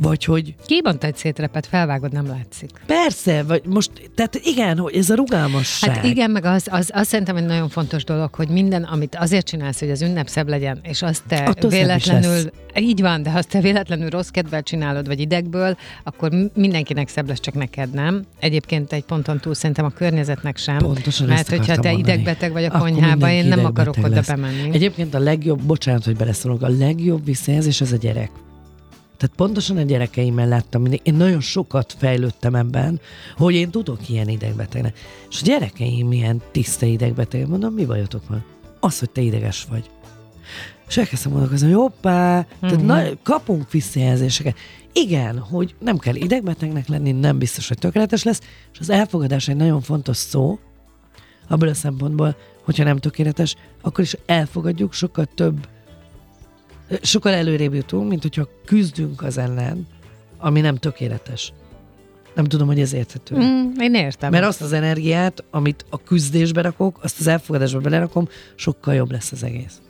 vagy 0.00 0.24
hogy... 0.24 0.54
Kibont 0.66 1.04
egy 1.04 1.16
szétrepet, 1.16 1.66
felvágod, 1.66 2.12
nem 2.12 2.26
látszik. 2.26 2.70
Persze, 2.86 3.42
vagy 3.42 3.62
most, 3.66 3.90
tehát 4.14 4.34
igen, 4.34 4.78
hogy 4.78 4.96
ez 4.96 5.10
a 5.10 5.14
rugalmasság. 5.14 5.94
Hát 5.94 6.04
igen, 6.04 6.30
meg 6.30 6.44
az, 6.44 6.66
az, 6.70 6.90
az 6.94 7.06
szerintem 7.06 7.36
egy 7.36 7.44
nagyon 7.44 7.68
fontos 7.68 8.04
dolog, 8.04 8.34
hogy 8.34 8.48
minden, 8.48 8.82
amit 8.82 9.16
azért 9.16 9.46
csinálsz, 9.46 9.78
hogy 9.78 9.90
az 9.90 10.02
ünnep 10.02 10.28
szebb 10.28 10.48
legyen, 10.48 10.78
és 10.82 11.02
azt 11.02 11.22
te 11.28 11.36
Attól 11.36 11.70
véletlenül, 11.70 12.50
így 12.78 13.00
van, 13.00 13.22
de 13.22 13.30
ha 13.30 13.38
azt 13.38 13.48
te 13.48 13.60
véletlenül 13.60 14.08
rossz 14.08 14.28
kedvel 14.28 14.62
csinálod, 14.62 15.06
vagy 15.06 15.20
idegből, 15.20 15.76
akkor 16.04 16.32
mindenkinek 16.54 17.08
szebb 17.08 17.28
lesz, 17.28 17.40
csak 17.40 17.54
neked 17.54 17.90
nem. 17.90 18.24
Egyébként 18.38 18.92
egy 18.92 19.04
ponton 19.04 19.38
túl 19.40 19.54
szerintem 19.54 19.84
a 19.84 19.90
környezetnek 19.90 20.56
sem. 20.56 20.78
Pontosan 20.78 21.26
mert 21.26 21.48
hogyha 21.48 21.76
te 21.76 21.90
mondani. 21.90 21.98
idegbeteg 21.98 22.52
vagy 22.52 22.64
a 22.64 22.78
konyhába, 22.78 23.30
én 23.30 23.44
nem 23.44 23.64
akarok 23.64 23.96
oda 24.02 24.20
bemenni. 24.26 24.70
Egyébként 24.72 25.14
a 25.14 25.18
legjobb, 25.18 25.62
bocsánat, 25.62 26.04
hogy 26.04 26.16
beleszólok, 26.16 26.62
a 26.62 26.68
legjobb 26.68 27.24
visszajelzés 27.24 27.80
az 27.80 27.92
a 27.92 27.96
gyerek. 27.96 28.30
Tehát 29.18 29.36
pontosan 29.36 29.76
a 29.76 29.82
gyerekeimmel 29.82 30.48
láttam, 30.48 30.82
mindig. 30.82 31.00
én 31.02 31.14
nagyon 31.14 31.40
sokat 31.40 31.94
fejlődtem 31.98 32.54
ebben, 32.54 33.00
hogy 33.36 33.54
én 33.54 33.70
tudok 33.70 34.08
ilyen 34.08 34.28
idegbetegnek. 34.28 34.98
És 35.30 35.40
a 35.40 35.44
gyerekeim 35.44 36.12
ilyen 36.12 36.42
tiszta 36.50 36.86
idegbeteg, 36.86 37.48
mondom, 37.48 37.74
mi 37.74 37.84
bajotok 37.84 38.28
van? 38.28 38.44
Az, 38.80 38.98
hogy 38.98 39.10
te 39.10 39.20
ideges 39.20 39.64
vagy. 39.70 39.90
És 40.88 40.96
elkezdtem 40.96 41.32
gondolkozni, 41.32 41.66
hogy 41.66 41.76
hoppá, 41.76 42.46
tehát 42.60 42.76
Mhm. 42.76 42.86
na, 42.86 43.02
kapunk 43.22 43.70
visszajelzéseket. 43.70 44.56
Igen, 44.92 45.38
hogy 45.38 45.74
nem 45.80 45.98
kell 45.98 46.14
idegbetegnek 46.14 46.88
lenni, 46.88 47.12
nem 47.12 47.38
biztos, 47.38 47.68
hogy 47.68 47.78
tökéletes 47.78 48.22
lesz, 48.22 48.40
és 48.72 48.78
az 48.78 48.90
elfogadás 48.90 49.48
egy 49.48 49.56
nagyon 49.56 49.80
fontos 49.80 50.16
szó, 50.16 50.58
abból 51.48 51.68
a 51.68 51.74
szempontból, 51.74 52.36
hogyha 52.64 52.84
nem 52.84 52.98
tökéletes, 52.98 53.56
akkor 53.82 54.04
is 54.04 54.16
elfogadjuk, 54.26 54.92
sokkal 54.92 55.24
több, 55.34 55.68
sokkal 57.02 57.32
előrébb 57.32 57.74
jutunk, 57.74 58.08
mint 58.08 58.22
hogyha 58.22 58.48
küzdünk 58.64 59.22
az 59.22 59.38
ellen, 59.38 59.86
ami 60.38 60.60
nem 60.60 60.76
tökéletes. 60.76 61.52
Nem 62.34 62.44
tudom, 62.44 62.66
hogy 62.66 62.80
ez 62.80 62.92
érthető. 62.92 63.36
Mm, 63.36 63.70
én 63.80 63.94
értem. 63.94 64.30
Mert 64.30 64.44
azt 64.44 64.60
az 64.60 64.72
energiát, 64.72 65.44
amit 65.50 65.84
a 65.90 66.02
küzdésbe 66.02 66.60
rakok, 66.60 66.98
azt 67.02 67.20
az 67.20 67.26
elfogadásba 67.26 67.80
belerakom, 67.80 68.28
sokkal 68.54 68.94
jobb 68.94 69.10
lesz 69.10 69.32
az 69.32 69.42
egész. 69.42 69.80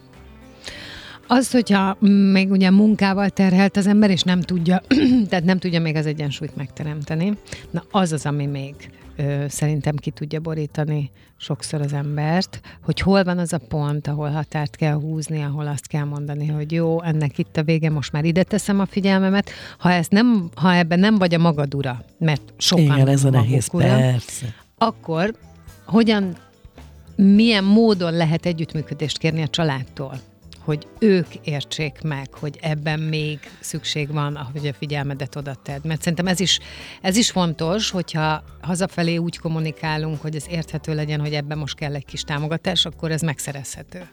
Az, 1.26 1.50
hogyha 1.50 1.96
még 2.32 2.50
ugye 2.50 2.70
munkával 2.70 3.30
terhelt 3.30 3.76
az 3.76 3.86
ember, 3.86 4.10
és 4.10 4.22
nem 4.22 4.40
tudja, 4.40 4.82
tehát 5.28 5.44
nem 5.44 5.58
tudja 5.58 5.80
még 5.80 5.96
az 5.96 6.06
egyensúlyt 6.06 6.56
megteremteni, 6.56 7.38
na 7.70 7.84
az 7.90 8.12
az, 8.12 8.26
ami 8.26 8.46
még 8.46 8.74
ö, 9.18 9.44
szerintem 9.48 9.96
ki 9.96 10.10
tudja 10.10 10.40
borítani 10.40 11.10
sokszor 11.36 11.80
az 11.80 11.92
embert, 11.92 12.60
hogy 12.82 13.00
hol 13.00 13.24
van 13.24 13.38
az 13.38 13.52
a 13.52 13.58
pont, 13.68 14.06
ahol 14.06 14.30
határt 14.30 14.76
kell 14.76 14.94
húzni, 14.94 15.42
ahol 15.42 15.66
azt 15.66 15.86
kell 15.86 16.04
mondani, 16.04 16.46
hogy 16.46 16.72
jó, 16.72 17.02
ennek 17.02 17.38
itt 17.38 17.56
a 17.56 17.62
vége, 17.62 17.90
most 17.90 18.12
már 18.12 18.24
ide 18.24 18.42
teszem 18.42 18.80
a 18.80 18.86
figyelmemet. 18.86 19.50
Ha, 19.78 19.90
ezt 19.90 20.10
nem, 20.10 20.50
ha 20.54 20.74
ebben 20.74 20.98
nem 20.98 21.14
vagy 21.14 21.34
a 21.34 21.38
magad 21.38 21.74
ura, 21.74 22.04
mert 22.18 22.42
sokan 22.56 22.84
Igen, 22.84 23.08
ez 23.08 23.24
a 23.24 23.30
nehéz, 23.30 23.68
ura, 23.72 23.86
persze. 23.86 24.54
akkor 24.78 25.34
hogyan, 25.84 26.36
milyen 27.16 27.64
módon 27.64 28.12
lehet 28.12 28.46
együttműködést 28.46 29.18
kérni 29.18 29.42
a 29.42 29.48
családtól? 29.48 30.20
Hogy 30.68 30.86
ők 30.98 31.34
értsék 31.34 32.00
meg, 32.02 32.34
hogy 32.34 32.58
ebben 32.62 33.00
még 33.00 33.38
szükség 33.60 34.12
van, 34.12 34.36
ahogy 34.36 34.66
a 34.66 34.72
figyelmedet 34.72 35.36
oda 35.36 35.54
tedd. 35.54 35.80
Mert 35.84 36.00
szerintem 36.00 36.26
ez 36.26 36.40
is, 36.40 36.58
ez 37.02 37.16
is 37.16 37.30
fontos, 37.30 37.90
hogyha 37.90 38.42
hazafelé 38.60 39.16
úgy 39.16 39.38
kommunikálunk, 39.38 40.20
hogy 40.20 40.36
ez 40.36 40.44
érthető 40.48 40.94
legyen, 40.94 41.20
hogy 41.20 41.32
ebben 41.32 41.58
most 41.58 41.76
kell 41.76 41.94
egy 41.94 42.04
kis 42.04 42.22
támogatás, 42.22 42.84
akkor 42.84 43.10
ez 43.10 43.20
megszerezhető. 43.20 44.08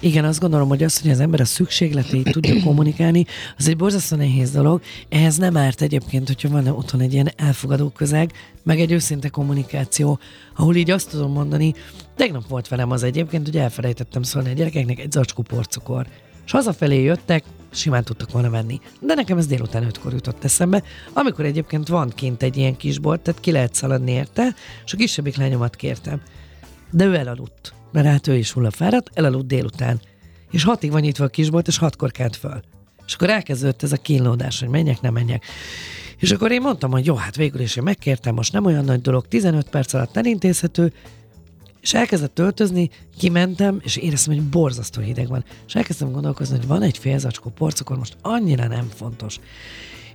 Igen, 0.00 0.24
azt 0.24 0.40
gondolom, 0.40 0.68
hogy 0.68 0.82
az, 0.82 1.00
hogy 1.00 1.10
az 1.10 1.20
ember 1.20 1.40
a 1.40 1.44
szükségleteit 1.44 2.32
tudja 2.32 2.62
kommunikálni, 2.62 3.26
az 3.56 3.68
egy 3.68 3.76
borzasztó 3.76 4.16
nehéz 4.16 4.50
dolog. 4.50 4.80
Ehhez 5.08 5.36
nem 5.36 5.56
árt 5.56 5.82
egyébként, 5.82 6.26
hogyha 6.26 6.48
van 6.48 6.66
otthon 6.66 7.00
egy 7.00 7.12
ilyen 7.12 7.30
elfogadó 7.36 7.88
közeg, 7.88 8.32
meg 8.62 8.80
egy 8.80 8.92
őszinte 8.92 9.28
kommunikáció, 9.28 10.18
ahol 10.56 10.76
így 10.76 10.90
azt 10.90 11.10
tudom 11.10 11.32
mondani, 11.32 11.74
tegnap 12.16 12.48
volt 12.48 12.68
velem 12.68 12.90
az 12.90 13.02
egyébként, 13.02 13.46
hogy 13.46 13.56
elfelejtettem 13.56 14.22
szólni 14.22 14.50
a 14.50 14.54
gyerekeknek 14.54 14.98
egy 14.98 15.12
zacskó 15.12 15.42
porcukor. 15.42 16.06
És 16.44 16.52
hazafelé 16.52 17.02
jöttek, 17.02 17.44
simán 17.70 18.04
tudtak 18.04 18.32
volna 18.32 18.50
venni. 18.50 18.80
De 19.00 19.14
nekem 19.14 19.38
ez 19.38 19.46
délután 19.46 19.84
ötkor 19.84 20.12
jutott 20.12 20.44
eszembe, 20.44 20.82
amikor 21.12 21.44
egyébként 21.44 21.88
van 21.88 22.12
kint 22.14 22.42
egy 22.42 22.56
ilyen 22.56 22.76
kisbolt, 22.76 23.20
tehát 23.20 23.40
ki 23.40 23.50
lehet 23.50 23.74
szaladni 23.74 24.10
érte, 24.10 24.54
és 24.84 24.92
a 24.92 24.96
kisebbik 24.96 25.36
lányomat 25.36 25.76
kértem. 25.76 26.20
De 26.90 27.04
ő 27.04 27.14
elaludt, 27.14 27.74
mert 27.92 28.06
hát 28.06 28.26
ő 28.26 28.36
is 28.36 28.52
hullafáradt, 28.52 29.10
elaludt 29.14 29.46
délután. 29.46 30.00
És 30.50 30.64
hatig 30.64 30.90
van 30.90 31.00
nyitva 31.00 31.24
a 31.24 31.28
kisbolt, 31.28 31.66
és 31.66 31.78
hatkor 31.78 32.10
kelt 32.10 32.36
föl. 32.36 32.60
És 33.06 33.14
akkor 33.14 33.30
elkezdődött 33.30 33.82
ez 33.82 33.92
a 33.92 33.96
kínlódás, 33.96 34.60
hogy 34.60 34.68
menjek, 34.68 35.00
nem 35.00 35.12
menjek. 35.12 35.44
És 36.18 36.30
akkor 36.30 36.52
én 36.52 36.60
mondtam, 36.60 36.90
hogy 36.90 37.06
jó, 37.06 37.14
hát 37.14 37.36
végül 37.36 37.60
is 37.60 37.76
én 37.76 37.82
megkértem, 37.82 38.34
most 38.34 38.52
nem 38.52 38.64
olyan 38.64 38.84
nagy 38.84 39.00
dolog, 39.00 39.28
15 39.28 39.68
perc 39.68 39.92
alatt 39.92 40.16
elintézhető, 40.16 40.92
és 41.80 41.94
elkezdett 41.94 42.34
töltözni, 42.34 42.90
kimentem, 43.18 43.80
és 43.82 43.96
éreztem, 43.96 44.34
hogy 44.34 44.42
borzasztó 44.42 45.00
hideg 45.00 45.28
van. 45.28 45.44
És 45.66 45.74
elkezdtem 45.74 46.10
gondolkozni, 46.10 46.56
hogy 46.56 46.66
van 46.66 46.82
egy 46.82 46.98
fél 46.98 47.18
zacskó 47.18 47.50
porcukor, 47.50 47.98
most 47.98 48.16
annyira 48.22 48.66
nem 48.66 48.88
fontos. 48.94 49.38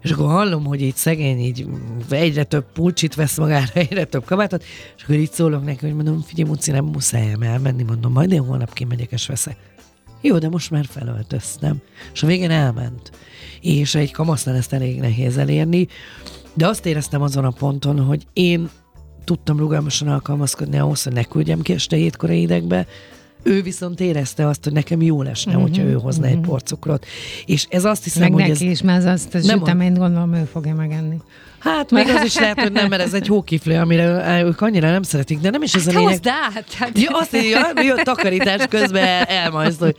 És 0.01 0.11
akkor 0.11 0.27
hallom, 0.27 0.65
hogy 0.65 0.81
így 0.81 0.95
szegény 0.95 1.39
így 1.39 1.67
egyre 2.09 2.43
több 2.43 2.71
pulcsit 2.73 3.15
vesz 3.15 3.37
magára, 3.37 3.71
egyre 3.79 4.03
több 4.03 4.25
kabátot, 4.25 4.63
és 4.97 5.03
akkor 5.03 5.15
így 5.15 5.31
szólok 5.31 5.63
neki, 5.63 5.85
hogy 5.85 5.95
mondom, 5.95 6.21
figyelj, 6.21 6.49
Muci, 6.49 6.71
nem 6.71 6.85
muszáj 6.85 7.35
elmenni, 7.39 7.83
mondom, 7.83 8.11
majd 8.11 8.31
én 8.31 8.45
holnap 8.45 8.73
kimegyek 8.73 9.11
és 9.11 9.27
veszek. 9.27 9.57
Jó, 10.21 10.37
de 10.37 10.49
most 10.49 10.71
már 10.71 10.85
felöltöztem. 10.85 11.77
És 12.13 12.23
a 12.23 12.27
végén 12.27 12.51
elment. 12.51 13.11
És 13.61 13.95
egy 13.95 14.11
kamasznál 14.11 14.55
ezt 14.55 14.73
elég 14.73 14.99
nehéz 14.99 15.37
elérni, 15.37 15.87
de 16.53 16.67
azt 16.67 16.85
éreztem 16.85 17.21
azon 17.21 17.45
a 17.45 17.49
ponton, 17.49 17.99
hogy 17.99 18.27
én 18.33 18.69
tudtam 19.23 19.57
rugalmasan 19.57 20.07
alkalmazkodni 20.07 20.77
ahhoz, 20.77 21.03
hogy 21.03 21.13
ne 21.13 21.23
küldjem 21.23 21.61
ki 21.61 21.73
este 21.73 21.95
hétkor 21.95 22.29
idegbe, 22.29 22.87
ő 23.43 23.61
viszont 23.61 23.99
érezte 23.99 24.47
azt, 24.47 24.63
hogy 24.63 24.73
nekem 24.73 25.01
jó 25.01 25.21
lesne, 25.21 25.51
uh-huh, 25.51 25.67
hogyha 25.67 25.83
ő 25.83 25.93
hozna 25.93 26.25
uh-huh. 26.25 26.39
egy 26.39 26.47
porcukrot. 26.47 27.05
És 27.45 27.65
ez 27.69 27.85
azt 27.85 28.03
hiszem, 28.03 28.21
Meg 28.21 28.31
hogy 28.31 28.41
neki 28.41 28.65
ez... 28.65 28.71
is, 28.71 28.81
mert 28.81 29.05
azt 29.05 29.35
a 29.35 29.41
süteményt 29.41 29.97
gondolom 29.97 30.33
ő 30.33 30.43
fogja 30.51 30.75
megenni. 30.75 31.17
Hát 31.59 31.91
még 31.91 32.07
az 32.07 32.23
is 32.23 32.35
lehet, 32.35 32.59
hogy 32.59 32.71
nem, 32.71 32.87
mert 32.87 33.01
ez 33.01 33.13
egy 33.13 33.27
hókiflő, 33.27 33.75
amire 33.79 34.41
ők 34.43 34.61
annyira 34.61 34.91
nem 34.91 35.01
szeretik, 35.01 35.39
de 35.39 35.49
nem 35.49 35.61
is 35.61 35.73
ez 35.73 35.85
Hát 35.85 35.95
a 35.95 35.97
lényeg. 35.97 36.11
hozd 36.13 36.27
át! 36.27 36.73
Hát. 36.73 36.99
Ja, 36.99 37.09
azt 37.17 37.31
ja, 37.33 37.83
jó, 37.83 37.95
takarítás 37.95 38.65
közben 38.69 39.03
el, 39.03 39.23
elmajszol. 39.23 39.95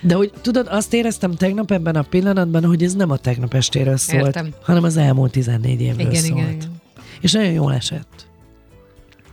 De 0.00 0.14
hogy 0.14 0.32
tudod, 0.40 0.66
azt 0.70 0.94
éreztem 0.94 1.34
tegnap 1.34 1.70
ebben 1.70 1.96
a 1.96 2.02
pillanatban, 2.02 2.64
hogy 2.64 2.82
ez 2.82 2.94
nem 2.94 3.10
a 3.10 3.16
tegnap 3.16 3.54
estéről 3.54 3.96
szólt, 3.96 4.24
Értem. 4.24 4.48
hanem 4.62 4.84
az 4.84 4.96
elmúlt 4.96 5.32
14 5.32 5.80
évről 5.80 6.06
Igen, 6.06 6.22
szólt. 6.22 6.38
igen, 6.38 6.50
igen. 6.50 6.80
És 7.20 7.32
nagyon 7.32 7.52
jól 7.52 7.74
esett. 7.74 8.25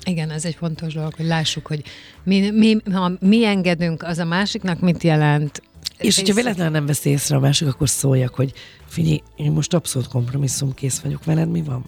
Igen, 0.06 0.30
ez 0.30 0.46
egy 0.46 0.56
fontos 0.56 0.94
dolog, 0.94 1.14
hogy 1.16 1.26
lássuk, 1.26 1.68
hogy 1.68 1.84
mi, 2.24 2.50
mi, 2.50 2.78
ha 2.92 3.12
mi 3.20 3.46
engedünk, 3.46 4.04
az 4.04 4.18
a 4.18 4.26
másiknak 4.26 4.80
mit 4.80 5.04
jelent. 5.04 5.62
És 5.98 6.16
hogyha 6.16 6.34
véletlenül 6.34 6.72
nem 6.72 6.86
veszi 6.86 7.10
észre 7.10 7.36
a 7.36 7.40
másik, 7.40 7.68
akkor 7.68 7.90
szóljak, 7.90 8.36
hogy 8.36 8.54
figyelj, 8.86 9.22
én 9.36 9.52
most 9.52 9.74
abszolút 9.74 10.08
kompromisszum 10.08 10.74
kész 10.74 11.00
vagyok 11.00 11.24
veled, 11.24 11.50
mi 11.50 11.62
van? 11.62 11.86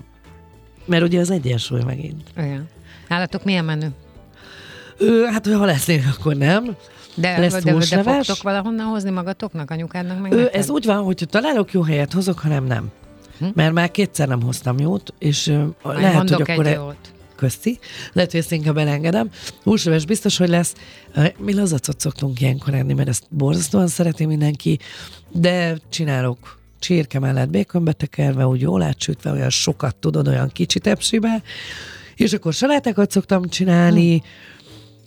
Mert 0.85 1.03
ugye 1.03 1.19
az 1.19 1.29
egyensúly 1.29 1.81
megint. 1.83 2.23
Igen. 2.37 2.67
Nálatok 3.07 3.43
milyen 3.43 3.65
menü? 3.65 3.87
Ő, 4.97 5.25
hát, 5.25 5.47
ha 5.47 5.65
lesznél, 5.65 6.01
akkor 6.17 6.35
nem. 6.35 6.75
De, 7.15 7.37
Lesz 7.39 7.63
de, 7.63 7.73
de, 7.73 8.03
de 8.03 8.03
fogtok 8.03 8.41
valahonnan 8.41 8.85
hozni 8.85 9.09
magatoknak, 9.09 9.71
anyukádnak 9.71 10.21
meg 10.21 10.31
Ő, 10.31 10.35
neked? 10.35 10.59
ez 10.59 10.69
úgy 10.69 10.85
van, 10.85 11.03
hogy 11.03 11.25
találok 11.29 11.71
jó 11.71 11.81
helyet, 11.81 12.13
hozok, 12.13 12.39
hanem 12.39 12.65
nem. 12.65 12.91
Hm? 13.39 13.45
Mert 13.53 13.73
már 13.73 13.91
kétszer 13.91 14.27
nem 14.27 14.41
hoztam 14.41 14.79
jót, 14.79 15.13
és 15.19 15.47
Majd 15.81 15.99
lehet, 15.99 16.29
hogy 16.29 16.41
akkor... 16.41 16.67
egy 16.67 16.75
jót. 16.75 17.13
Közti. 17.35 17.79
Lehet, 18.13 18.31
hogy 18.31 18.39
ezt 18.39 18.51
inkább 18.51 18.77
elengedem. 18.77 19.29
Húsleves 19.63 20.05
biztos, 20.05 20.37
hogy 20.37 20.49
lesz. 20.49 20.73
Mi 21.37 21.53
lazacot 21.53 21.99
szoktunk 21.99 22.41
ilyenkor 22.41 22.73
enni, 22.73 22.93
mert 22.93 23.09
ezt 23.09 23.23
borzasztóan 23.29 23.87
szereti 23.87 24.25
mindenki, 24.25 24.79
de 25.31 25.77
csinálok 25.89 26.59
csirke 26.79 27.19
mellett 27.19 27.49
békönbe 27.49 27.91
tekerve, 27.91 28.47
úgy 28.47 28.61
jól 28.61 28.81
átsütve, 28.81 29.31
olyan 29.31 29.49
sokat 29.49 29.95
tudod, 29.95 30.27
olyan 30.27 30.49
kicsi 30.49 30.79
tepsibe, 30.79 31.41
és 32.15 32.33
akkor 32.33 32.53
salátákat 32.53 33.11
szoktam 33.11 33.49
csinálni, 33.49 34.21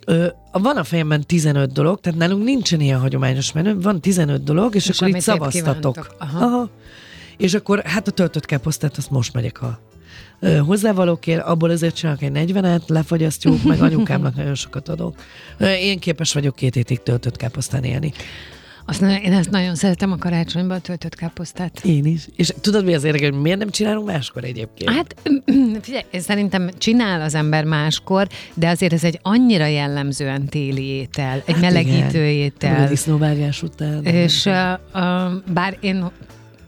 Ö, 0.05 0.27
van 0.53 0.77
a 0.77 0.85
fejemben 0.85 1.27
15 1.27 1.73
dolog, 1.73 2.01
tehát 2.01 2.19
nálunk 2.19 2.45
nincsen 2.45 2.81
ilyen 2.81 2.99
hagyományos 2.99 3.53
menü, 3.53 3.81
van 3.81 4.01
15 4.01 4.45
dolog, 4.45 4.75
és, 4.75 4.89
És 4.89 5.01
akkor 5.01 5.09
itt 5.17 5.21
szavaztatok. 5.21 6.15
Aha. 6.19 6.45
Aha. 6.45 6.71
És 7.37 7.55
akkor 7.55 7.83
hát 7.85 8.09
a 8.09 8.11
töltött 8.11 8.45
káposztát, 8.45 8.97
azt 8.97 9.11
most 9.11 9.33
megyek 9.33 9.63
a 9.63 9.81
hozzávalókért, 10.67 11.43
abból 11.43 11.71
azért 11.71 11.95
csinálok 11.95 12.23
egy 12.23 12.53
40-et, 12.53 12.87
lefagyasztjuk, 12.87 13.63
meg 13.63 13.83
anyukámnak 13.83 14.35
nagyon 14.35 14.55
sokat 14.55 14.89
adok. 14.89 15.15
Én 15.81 15.99
képes 15.99 16.33
vagyok 16.33 16.55
két 16.55 16.75
hétig 16.75 17.03
töltött 17.03 17.37
káposztán 17.37 17.85
élni. 17.85 18.13
Azt 18.89 19.01
nagyon, 19.01 19.17
én 19.17 19.33
ezt 19.33 19.51
nagyon 19.51 19.75
szeretem 19.75 20.13
a 20.13 20.17
karácsonyban, 20.17 20.77
a 20.77 20.81
töltött 20.81 21.15
káposztát. 21.15 21.85
Én 21.85 22.05
is. 22.05 22.27
És 22.37 22.53
tudod, 22.61 22.85
mi 22.85 22.95
az 22.95 23.05
érdekes, 23.05 23.29
hogy 23.29 23.41
miért 23.41 23.59
nem 23.59 23.71
csinálunk 23.71 24.07
máskor 24.07 24.45
egyébként? 24.45 24.91
Hát 24.91 25.15
figyelj, 25.83 26.05
szerintem 26.13 26.71
csinál 26.79 27.21
az 27.21 27.35
ember 27.35 27.65
máskor, 27.65 28.29
de 28.55 28.69
azért 28.69 28.93
ez 28.93 29.05
egy 29.05 29.19
annyira 29.23 29.67
jellemzően 29.67 30.47
téli 30.47 30.85
étel, 30.85 31.43
egy 31.47 31.55
Hát 31.55 31.61
melegítő 31.61 32.27
igen. 32.29 32.45
étel. 32.45 32.85
A 32.85 32.89
disznóvágás 32.89 33.63
után. 33.63 34.05
És 34.05 34.45
uh, 34.45 34.55
uh, 34.95 35.53
bár 35.53 35.77
én 35.81 36.11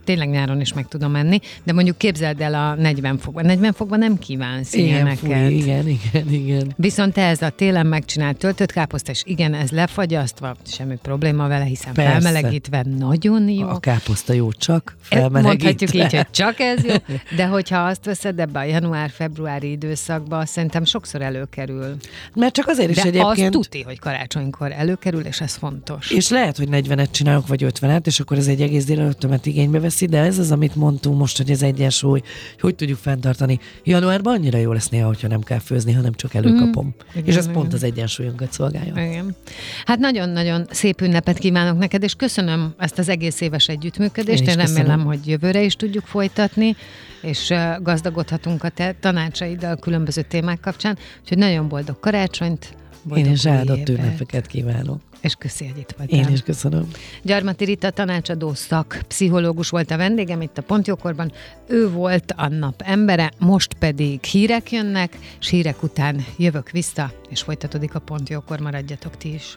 tényleg 0.04 0.28
nyáron 0.28 0.60
is 0.60 0.72
meg 0.72 0.88
tudom 0.88 1.10
menni, 1.10 1.40
de 1.62 1.72
mondjuk 1.72 1.98
képzeld 1.98 2.40
el 2.40 2.54
a 2.54 2.74
40 2.74 3.18
fokban. 3.18 3.44
40 3.44 3.72
fokban 3.72 3.98
nem 3.98 4.18
kívánsz 4.18 4.74
igen, 4.74 4.86
ilyeneket. 4.86 5.18
Fúj, 5.18 5.54
igen, 5.54 5.88
igen, 5.88 6.32
igen. 6.32 6.72
Viszont 6.76 7.18
ez 7.18 7.42
a 7.42 7.48
télen 7.48 7.86
megcsinált 7.86 8.36
töltött 8.36 8.72
káposzta, 8.72 9.10
és 9.10 9.22
igen, 9.24 9.54
ez 9.54 9.70
lefagyasztva, 9.70 10.56
semmi 10.66 10.96
probléma 11.02 11.48
vele, 11.48 11.64
hiszen 11.64 11.92
Persze. 11.92 12.20
felmelegítve 12.20 12.84
nagyon 12.98 13.48
jó. 13.48 13.68
A 13.68 13.78
káposzta 13.78 14.32
jó, 14.32 14.52
csak 14.52 14.96
felmelegítve. 15.00 15.48
Mondhatjuk 15.48 15.94
így, 15.94 16.14
hogy 16.14 16.30
csak 16.30 16.60
ez 16.60 16.84
jó, 16.84 16.94
de 17.36 17.46
hogyha 17.46 17.78
azt 17.78 18.04
veszed 18.04 18.40
ebbe 18.40 18.58
a 18.58 18.62
január-februári 18.62 19.70
időszakba, 19.70 20.46
szerintem 20.46 20.84
sokszor 20.84 21.22
előkerül. 21.22 21.96
Mert 22.34 22.54
csak 22.54 22.68
azért 22.68 22.90
is 22.90 22.96
de 22.96 23.02
egyébként... 23.02 23.28
azt 23.28 23.50
tuti, 23.50 23.82
hogy 23.82 23.98
karácsonykor 23.98 24.72
előkerül, 24.72 25.24
és 25.24 25.40
ez 25.40 25.54
fontos. 25.54 26.10
És 26.10 26.28
lehet, 26.28 26.56
hogy 26.56 26.68
40-et 26.70 27.10
csinálok, 27.10 27.46
vagy 27.46 27.66
50-et, 27.68 28.06
és 28.06 28.20
akkor 28.20 28.38
ez 28.38 28.46
egy 28.46 28.60
egész 28.60 28.84
délelőttömet 28.84 29.46
igénybe 29.46 29.78
veszi, 29.90 30.06
de 30.06 30.18
ez 30.18 30.38
az, 30.38 30.50
amit 30.50 30.74
mondtunk 30.74 31.18
most, 31.18 31.36
hogy 31.36 31.50
ez 31.50 31.62
egyensúly, 31.62 32.20
hogy 32.60 32.74
tudjuk 32.74 32.98
fenntartani. 32.98 33.58
Januárban 33.84 34.34
annyira 34.34 34.58
jó 34.58 34.72
lesz 34.72 34.88
néha, 34.88 35.06
hogyha 35.06 35.28
nem 35.28 35.40
kell 35.40 35.58
főzni, 35.58 35.92
hanem 35.92 36.12
csak 36.12 36.34
előkapom. 36.34 36.86
Mm, 36.86 37.08
igen, 37.12 37.24
és 37.24 37.36
ez 37.36 37.44
igen. 37.44 37.56
pont 37.56 37.72
az 37.72 37.82
egyensúlyunkat 37.82 38.52
szolgálja. 38.52 38.92
Igen. 38.92 39.36
Hát 39.84 39.98
nagyon-nagyon 39.98 40.66
szép 40.70 41.00
ünnepet 41.00 41.38
kívánok 41.38 41.78
neked, 41.78 42.02
és 42.02 42.14
köszönöm 42.14 42.74
ezt 42.78 42.98
az 42.98 43.08
egész 43.08 43.40
éves 43.40 43.68
együttműködést. 43.68 44.42
Én, 44.42 44.48
Én 44.48 44.54
remélem, 44.54 44.84
köszönöm. 44.84 45.04
hogy 45.04 45.26
jövőre 45.26 45.62
is 45.62 45.74
tudjuk 45.74 46.06
folytatni, 46.06 46.76
és 47.22 47.52
gazdagodhatunk 47.82 48.64
a 48.64 48.68
te 48.68 48.94
tanácsaiddal 49.00 49.76
különböző 49.76 50.22
témák 50.22 50.60
kapcsán. 50.60 50.98
Úgyhogy 51.20 51.38
nagyon 51.38 51.68
boldog 51.68 52.00
karácsonyt, 52.00 52.74
boldog 53.02 53.26
Én 53.26 53.32
is 53.32 53.46
áldott 53.46 53.88
ünnepeket 53.88 54.46
kívánok. 54.46 55.00
És 55.20 55.34
köszi, 55.34 55.66
hogy 55.66 55.78
itt 55.78 55.94
voltál. 55.96 56.18
Én 56.18 56.28
is 56.32 56.42
köszönöm. 56.42 56.88
Gyarmati 57.22 57.64
Rita 57.64 57.90
tanácsadó 57.90 58.54
szak, 58.54 59.00
pszichológus 59.08 59.68
volt 59.68 59.90
a 59.90 59.96
vendégem 59.96 60.42
itt 60.42 60.58
a 60.58 60.62
Pontjókorban. 60.62 61.32
Ő 61.66 61.90
volt 61.90 62.32
a 62.36 62.48
nap 62.48 62.82
embere, 62.84 63.30
most 63.38 63.74
pedig 63.74 64.24
hírek 64.24 64.72
jönnek, 64.72 65.18
és 65.40 65.48
hírek 65.48 65.82
után 65.82 66.24
jövök 66.36 66.70
vissza, 66.70 67.12
és 67.28 67.42
folytatódik 67.42 67.94
a 67.94 67.98
Pontjókor, 67.98 68.60
maradjatok 68.60 69.16
ti 69.16 69.34
is. 69.34 69.56